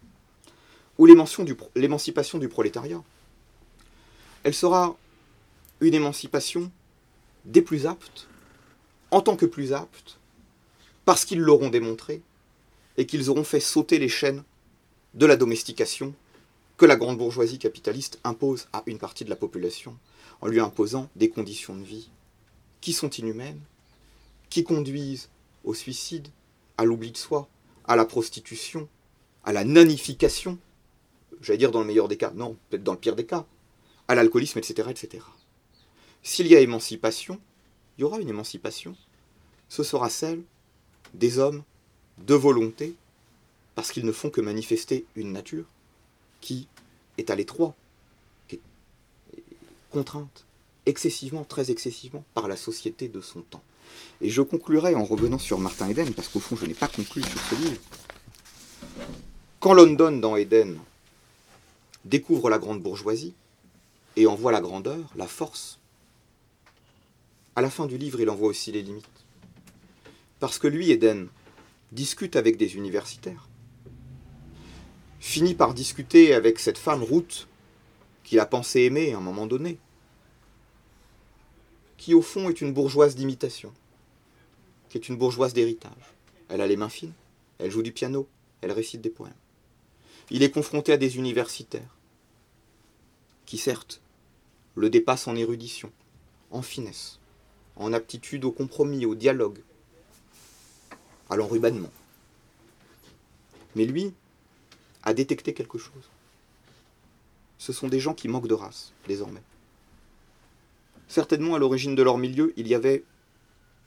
[0.99, 3.01] ou l'émancipation du, du prolétariat,
[4.43, 4.95] elle sera
[5.79, 6.71] une émancipation
[7.45, 8.27] des plus aptes,
[9.09, 10.19] en tant que plus aptes,
[11.05, 12.21] parce qu'ils l'auront démontré,
[12.97, 14.43] et qu'ils auront fait sauter les chaînes
[15.15, 16.13] de la domestication
[16.77, 19.97] que la grande bourgeoisie capitaliste impose à une partie de la population,
[20.39, 22.09] en lui imposant des conditions de vie
[22.79, 23.61] qui sont inhumaines,
[24.51, 25.29] qui conduisent
[25.63, 26.27] au suicide,
[26.77, 27.47] à l'oubli de soi,
[27.85, 28.87] à la prostitution,
[29.43, 30.57] à la nanification,
[31.41, 33.45] j'allais dire dans le meilleur des cas, non, peut-être dans le pire des cas,
[34.07, 35.23] à l'alcoolisme, etc., etc.
[36.23, 37.39] S'il y a émancipation,
[37.97, 38.95] il y aura une émancipation.
[39.69, 40.43] Ce sera celle
[41.13, 41.63] des hommes
[42.19, 42.95] de volonté,
[43.75, 45.65] parce qu'ils ne font que manifester une nature
[46.41, 46.67] qui
[47.17, 47.75] est à l'étroit,
[48.47, 48.59] qui
[49.89, 50.45] contrainte
[50.85, 53.63] excessivement, très excessivement, par la société de son temps.
[54.21, 57.23] Et je conclurai en revenant sur Martin Eden, parce qu'au fond je n'ai pas conclu
[57.23, 57.81] sur ce livre.
[59.59, 60.77] Quand London, dans Eden,
[62.05, 63.33] découvre la grande bourgeoisie,
[64.15, 65.79] et en voit la grandeur, la force,
[67.55, 69.05] à la fin du livre il en voit aussi les limites.
[70.39, 71.27] Parce que lui, Eden,
[71.91, 73.47] discute avec des universitaires,
[75.19, 77.47] finit par discuter avec cette femme Ruth,
[78.23, 79.77] qu'il a pensé aimer à un moment donné,
[81.97, 83.71] qui au fond est une bourgeoise d'imitation,
[84.91, 86.13] qui est une bourgeoise d'héritage.
[86.49, 87.13] Elle a les mains fines,
[87.59, 88.27] elle joue du piano,
[88.59, 89.31] elle récite des poèmes.
[90.29, 91.95] Il est confronté à des universitaires,
[93.45, 94.01] qui certes
[94.75, 95.93] le dépassent en érudition,
[96.51, 97.19] en finesse,
[97.77, 99.59] en aptitude au compromis, au dialogue,
[101.29, 101.91] à l'enrubannement.
[103.77, 104.13] Mais lui
[105.03, 106.09] a détecté quelque chose.
[107.59, 109.43] Ce sont des gens qui manquent de race, désormais.
[111.07, 113.05] Certainement, à l'origine de leur milieu, il y avait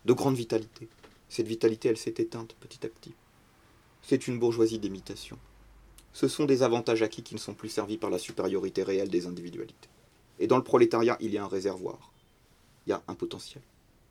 [0.04, 0.88] de grande vitalité.
[1.28, 3.14] Cette vitalité, elle s'est éteinte petit à petit.
[4.02, 5.38] C'est une bourgeoisie d'imitation.
[6.12, 9.26] Ce sont des avantages acquis qui ne sont plus servis par la supériorité réelle des
[9.26, 9.88] individualités.
[10.38, 12.12] Et dans le prolétariat, il y a un réservoir.
[12.86, 13.62] Il y a un potentiel.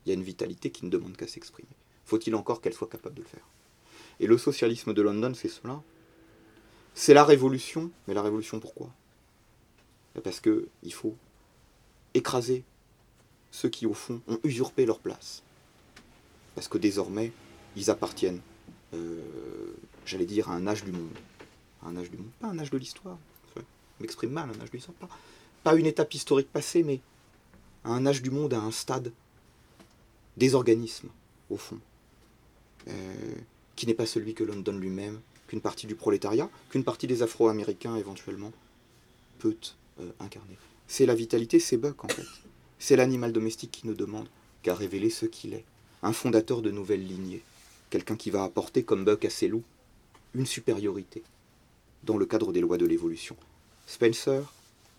[0.04, 1.68] Il y a une vitalité qui ne demande qu'à s'exprimer.
[2.04, 3.46] Faut-il encore qu'elle soit capable de le faire?
[4.20, 5.82] Et le socialisme de London, c'est cela.
[6.94, 8.90] C'est la révolution, mais la révolution pourquoi?
[10.22, 11.16] Parce qu'il faut
[12.12, 12.64] écraser
[13.50, 15.42] ceux qui, au fond, ont usurpé leur place.
[16.54, 17.32] Parce que désormais,
[17.76, 18.40] ils appartiennent,
[18.94, 19.20] euh,
[20.06, 21.16] j'allais dire, à un âge du monde.
[21.82, 23.18] un âge du monde, pas un âge de l'histoire.
[23.56, 23.62] je
[24.00, 24.96] m'exprime mal, un âge de l'histoire,
[25.62, 27.00] pas, une étape historique passée, mais
[27.84, 29.12] à un âge du monde, à un stade
[30.36, 31.08] des organismes,
[31.50, 31.78] au fond,
[32.88, 33.34] euh,
[33.76, 37.96] qui n'est pas celui que London lui-même, qu'une partie du prolétariat, qu'une partie des Afro-Américains
[37.96, 38.52] éventuellement
[39.38, 39.56] peut
[40.00, 40.56] euh, incarner.
[40.86, 42.26] C'est la vitalité, c'est Buck en fait.
[42.78, 44.28] C'est l'animal domestique qui ne demande
[44.62, 45.64] qu'à révéler ce qu'il est.
[46.04, 47.42] Un fondateur de nouvelles lignées.
[47.88, 49.64] Quelqu'un qui va apporter, comme Buck à ses loups,
[50.34, 51.22] une supériorité
[52.02, 53.34] dans le cadre des lois de l'évolution.
[53.86, 54.52] Spencer,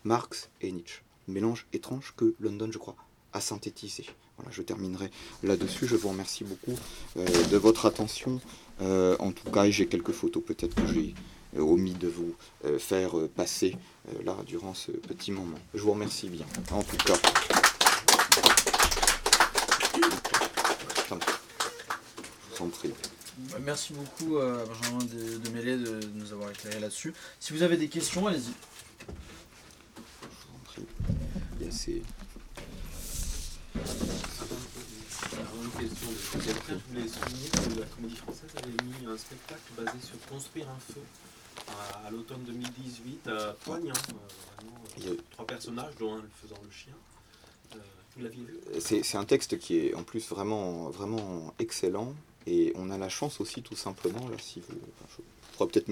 [0.04, 1.04] Marx et Nietzsche.
[1.28, 2.96] Mélange étrange que London, je crois,
[3.34, 4.08] a synthétisé.
[4.38, 5.12] Voilà, je terminerai
[5.44, 5.86] là-dessus.
[5.86, 6.76] Je vous remercie beaucoup
[7.18, 8.42] euh, de votre attention.
[8.82, 11.14] Euh, en tout cas, j'ai quelques photos peut-être que j'ai
[11.56, 12.34] euh, omis de vous
[12.80, 13.78] faire passer
[14.24, 15.58] là durant ce petit moment.
[15.76, 16.48] Je vous remercie bien.
[16.72, 17.14] En tout cas.
[23.62, 27.14] Merci beaucoup à Benjamin de, de Mêlée de, nous avoir éclairé là-dessus.
[27.40, 28.54] Si vous avez des questions, allez-y.
[29.02, 30.86] Je vous en prie.
[35.64, 36.16] une question de
[36.70, 40.94] Je voulais souligner que la Comédie Française avait mis un spectacle basé sur Construire un
[40.94, 41.02] feu
[42.06, 43.92] à, l'automne 2018 à Poigne.
[43.92, 44.14] Hein,
[45.06, 46.94] euh, trois personnages, dont un faisant le chien.
[48.80, 52.14] C'est un texte qui est en plus vraiment, vraiment excellent.
[52.48, 54.76] Et on a la chance aussi tout simplement, là, si vous,
[55.66, 55.90] peut-être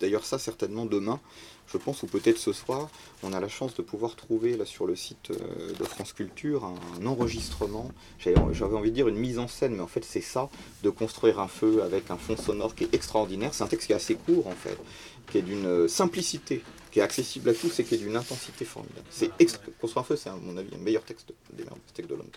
[0.00, 1.20] d'ailleurs ça certainement demain,
[1.66, 2.88] je pense, ou peut-être ce soir,
[3.22, 6.64] on a la chance de pouvoir trouver là sur le site euh, de France Culture
[6.64, 8.38] un, enregistrement, j'avais
[8.74, 10.48] envie de dire une mise en scène, mais en fait c'est ça,
[10.82, 13.52] de construire un feu avec un fond sonore qui est extraordinaire.
[13.52, 14.78] C'est un texte qui est assez court en fait,
[15.30, 16.62] qui est d'une simplicité,
[16.92, 19.06] qui est accessible à tous et qui est d'une intensité formidable.
[19.10, 19.30] C'est
[19.80, 21.64] Construire un feu, c'est à mon avis un meilleur texte des
[21.94, 22.30] textes de l'homme.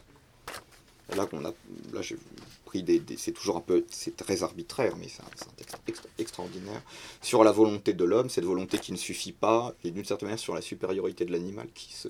[1.15, 1.53] Là, qu'on a,
[1.93, 2.17] là j'ai
[2.63, 6.81] pris des, c'est toujours un peu, c'est très arbitraire, mais c'est un, texte extraordinaire
[7.21, 10.39] sur la volonté de l'homme, cette volonté qui ne suffit pas, et d'une certaine manière
[10.39, 12.07] sur la supériorité de l'animal qui se,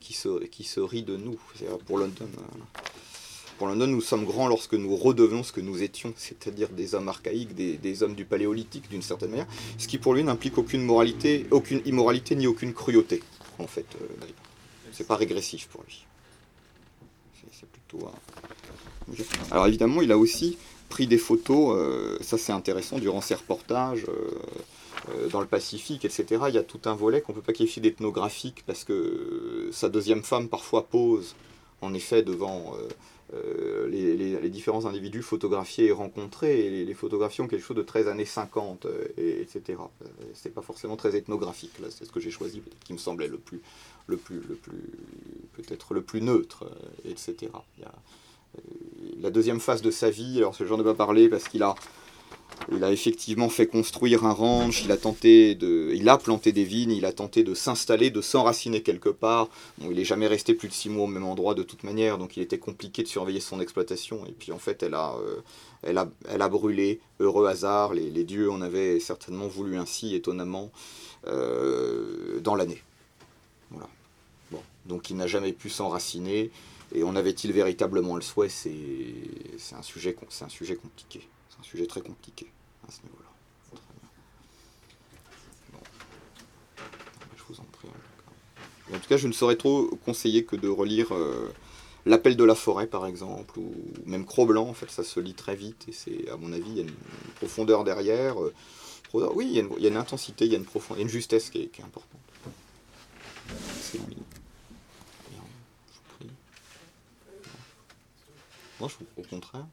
[0.00, 1.38] qui se, qui se rit de nous.
[1.54, 2.28] C'est pour London.
[3.58, 7.08] Pour London, nous sommes grands lorsque nous redevenons ce que nous étions, c'est-à-dire des hommes
[7.08, 9.46] archaïques, des, hommes du paléolithique d'une certaine manière,
[9.78, 13.22] ce qui pour lui n'implique aucune moralité, aucune immoralité ni aucune cruauté,
[13.58, 13.86] en fait.
[14.00, 14.26] Euh,
[14.92, 16.04] c'est pas régressif pour lui.
[17.52, 18.08] C'est plutôt
[19.50, 24.06] Alors évidemment, il a aussi pris des photos, euh, ça c'est intéressant, durant ses reportages
[24.08, 26.44] euh, dans le Pacifique, etc.
[26.48, 29.88] Il y a tout un volet qu'on ne peut pas qualifier d'ethnographique parce que sa
[29.88, 31.34] deuxième femme parfois pose
[31.80, 32.74] en effet devant
[33.34, 38.08] euh, les, différents individus photographiés et rencontrés, et les, photographies ont quelque chose de très
[38.08, 39.78] années 50, et, etc.
[40.34, 43.38] C'est pas forcément très ethnographique, là, c'est ce que j'ai choisi, qui me semblait le
[43.38, 43.60] plus,
[44.06, 44.82] le plus, le plus
[45.54, 46.64] peut-être le plus neutre,
[47.08, 47.50] etc.
[49.20, 51.74] La deuxième phase de sa vie, alors ce genre de pas parler parce qu'il a,
[52.72, 56.64] il a effectivement fait construire un ranch, il a tenté de, il a planté des
[56.64, 59.48] vignes, il a tenté de s'installer, de s'enraciner quelque part.
[59.80, 62.36] Il n'est jamais resté plus de six mois au même endroit de toute manière, donc
[62.36, 64.24] il était compliqué de surveiller son exploitation.
[64.26, 65.40] Et puis en fait, elle a, euh,
[65.82, 67.00] elle a, elle a brûlé.
[67.20, 70.70] Heureux hasard, les, dieux en avaient certainement voulu ainsi, étonnamment,
[71.26, 72.82] euh, dans l'année.
[73.70, 73.88] Voilà.
[74.50, 76.50] Bon, donc il n'a jamais pu s'enraciner.
[76.94, 78.48] Et en avait-il véritablement le souhait?
[78.48, 78.70] C'est
[79.72, 80.14] un, un sujet
[80.76, 81.26] compliqué.
[81.64, 82.46] Sujet très compliqué
[82.86, 83.80] à ce niveau-là.
[87.36, 87.88] Je vous en prie.
[88.92, 91.52] En tout cas, je ne saurais trop conseiller que de relire euh,
[92.06, 93.72] L'appel de la forêt, par exemple, ou
[94.04, 94.68] même Cro-Blanc.
[94.68, 96.82] En fait, ça se lit très vite et c'est, à mon avis, il y a
[96.82, 96.94] une,
[97.36, 98.42] profondeur derrière.
[98.42, 98.52] Euh,
[99.14, 100.66] oui, il y, a une, intensité, il y a une
[100.98, 102.20] une justesse qui est, qui est importante.
[103.80, 104.00] C'est
[108.80, 109.66] Moi, je au contraire.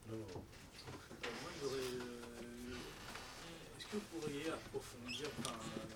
[3.91, 5.27] Que vous pourriez approfondir,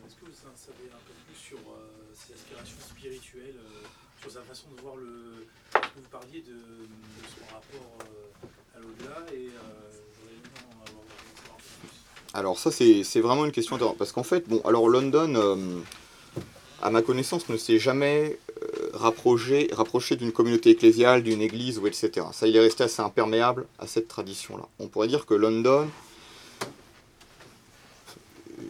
[0.06, 3.88] est-ce que vous en savez un peu plus sur euh, aspirations spirituelles, euh,
[4.22, 5.48] sur sa façon de voir le.
[5.74, 6.58] Vous parliez de,
[7.24, 10.36] son rapport euh, à l'au-delà et j'aurais
[10.88, 11.96] avoir un peu plus.
[12.34, 13.98] Alors, ça, c'est vraiment une question intéressante.
[13.98, 15.84] Parce qu'en fait, bon, alors London,
[16.82, 18.38] à ma connaissance, ne s'est jamais
[18.94, 22.28] rapproché, rapproché d'une communauté ecclésiale, d'une église, ou etc.
[22.34, 24.68] Ça, il est resté assez imperméable à cette tradition-là.
[24.80, 25.88] On pourrait dire que London,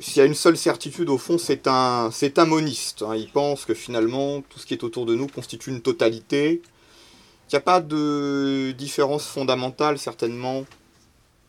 [0.05, 2.11] s'il y a une seule certitude au fond, c'est un,
[2.45, 3.01] moniste.
[3.01, 3.15] Hein.
[3.15, 6.61] Il pense que finalement, tout ce qui est autour de nous constitue une totalité.
[7.47, 10.63] Il n'y a pas de différence fondamentale, certainement,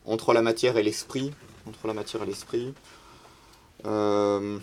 [0.07, 1.33] entre la matière et l'esprit.
[1.67, 2.73] Entre la matière et l'esprit.
[3.85, 4.57] Euh,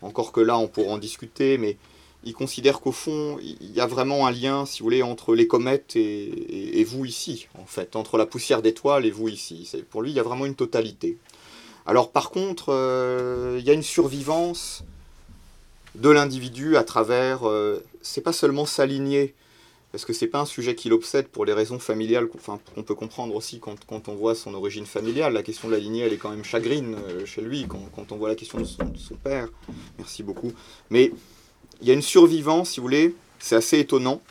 [0.00, 1.78] encore que là, on pourra en discuter, mais
[2.22, 5.48] il considère qu'au fond, il y a vraiment un lien, si vous voulez, entre les
[5.48, 9.68] comètes et, vous ici, en fait, entre la poussière d'étoiles et vous ici.
[9.90, 11.18] Pour lui, il y a vraiment une totalité.
[11.86, 14.84] Alors par contre, euh, il y a une survivance
[15.94, 19.34] de l'individu à travers, euh, c'est pas seulement s'aligner,
[19.90, 23.34] parce que c'est pas un sujet qui l'obsède pour les raisons familiales qu'on peut comprendre
[23.34, 25.34] aussi quand, on voit son origine familiale.
[25.34, 28.16] La question de la lignée, elle est quand même chagrine euh, chez lui quand, on
[28.16, 29.48] voit la question de son, de son père.
[29.98, 30.52] Merci beaucoup.
[30.88, 31.12] Mais
[31.82, 34.22] il y a une survivance, si vous voulez, c'est assez étonnant,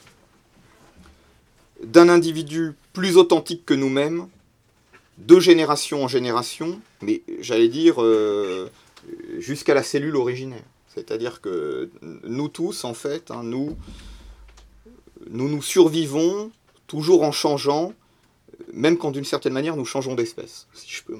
[1.83, 4.27] d'un individu plus authentique que nous-mêmes,
[5.27, 8.69] de génération en génération, mais j'allais dire euh,
[9.37, 10.63] jusqu'à la cellule originaire.
[10.93, 11.89] C'est-à-dire que
[12.23, 13.77] nous tous, en fait, hein, nous,
[15.29, 16.51] nous nous survivons
[16.87, 17.93] toujours en changeant,
[18.73, 21.17] même quand d'une certaine manière nous changeons d'espèce, si je peux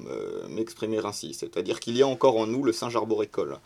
[0.50, 1.32] m'exprimer ainsi.
[1.32, 3.58] C'est-à-dire qu'il y a encore en nous le singe arboricole.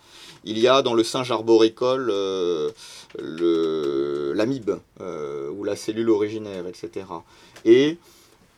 [0.45, 2.70] Il y a dans le singe arboricole euh,
[3.18, 7.07] l'amibe, euh, ou la cellule originaire, etc.
[7.64, 7.99] Et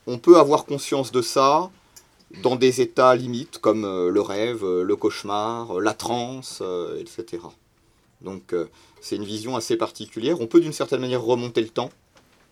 [0.07, 1.71] on peut avoir conscience de ça
[2.43, 6.63] dans des états limites, comme euh, le rêve, le cauchemar, la transe,
[6.99, 7.43] etc.
[8.21, 8.55] Donc
[9.01, 10.41] c'est une vision assez particulière.
[10.41, 11.91] On peut d'une certaine manière remonter le temps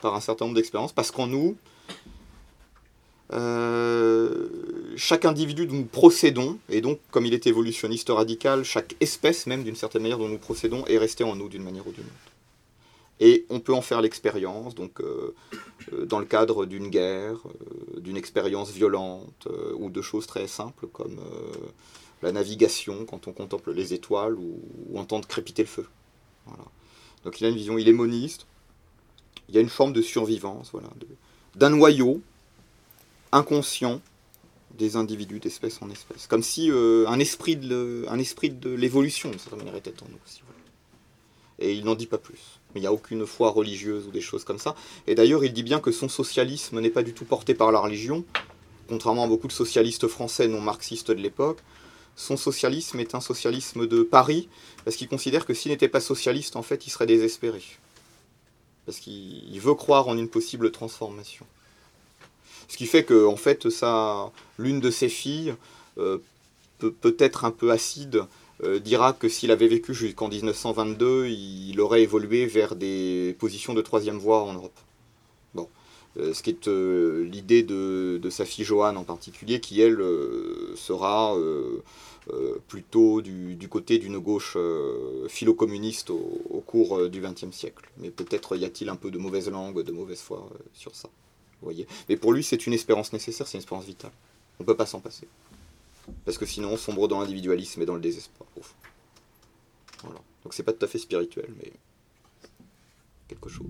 [0.00, 1.56] par un certain nombre d'expériences, parce qu'en nous,
[3.32, 4.46] euh,
[4.96, 9.64] chaque individu dont nous procédons, et donc comme il est évolutionniste radical, chaque espèce même
[9.64, 12.25] d'une certaine manière dont nous procédons est restée en nous d'une manière ou d'une autre.
[13.18, 15.34] Et on peut en faire l'expérience, donc euh,
[15.92, 17.38] euh, dans le cadre d'une guerre,
[17.96, 19.48] d'une expérience violente,
[19.78, 21.18] ou de choses très simples comme
[22.22, 24.60] la navigation quand on contemple les étoiles ou,
[24.98, 25.86] entendre crépiter le feu.
[26.46, 26.64] Voilà.
[27.24, 28.46] Donc il a une vision, il est moniste,
[29.48, 30.88] il y a une forme de survivance, voilà,
[31.54, 32.20] d'un noyau
[33.32, 34.00] inconscient
[34.76, 36.26] des individus d'espèce en espèce.
[36.26, 40.18] Comme si euh, un esprit de l'évolution, de certaine manière, était en nous.
[41.58, 42.60] Et il n'en dit pas plus.
[42.74, 44.74] Il n'y a aucune foi religieuse ou des choses comme ça.
[45.06, 47.78] Et d'ailleurs, il dit bien que son socialisme n'est pas du tout porté par la
[47.78, 48.24] religion,
[48.88, 51.58] contrairement à beaucoup de socialistes français non marxistes de l'époque.
[52.16, 54.48] Son socialisme est un socialisme de Paris,
[54.84, 57.62] parce qu'il considère que s'il n'était pas socialiste, en fait, il serait désespéré.
[58.84, 61.46] Parce qu'il veut croire en une possible transformation.
[62.68, 63.66] Ce qui fait que, en fait,
[64.58, 65.54] l'une de ses filles,
[65.98, 66.18] euh,
[66.78, 68.24] peut, peut-être un peu acide,
[68.80, 74.18] dira que s'il avait vécu jusqu'en 1922, il aurait évolué vers des positions de troisième
[74.18, 74.78] voie en Europe.
[75.54, 75.68] Bon.
[76.18, 80.02] Euh, ce qui est euh, l'idée de, sa fille Joanne en particulier, qui elle
[80.74, 81.36] sera
[82.66, 84.56] plutôt du, côté d'une gauche
[85.28, 87.88] philo-communiste au, au, cours du XXe siècle.
[87.98, 91.08] Mais peut-être y a-t-il un peu de mauvaise langue, de mauvaise foi sur ça.
[91.62, 94.12] voyez Mais pour lui, c'est une espérance nécessaire, c'est une espérance vitale.
[94.58, 95.28] On ne peut pas s'en passer.
[96.24, 98.48] Parce que sinon, on sombre dans l'individualisme et dans le désespoir.
[100.02, 100.20] Voilà.
[100.42, 101.72] Donc c'est pas tout à fait spirituel, mais
[103.28, 103.66] quelque chose.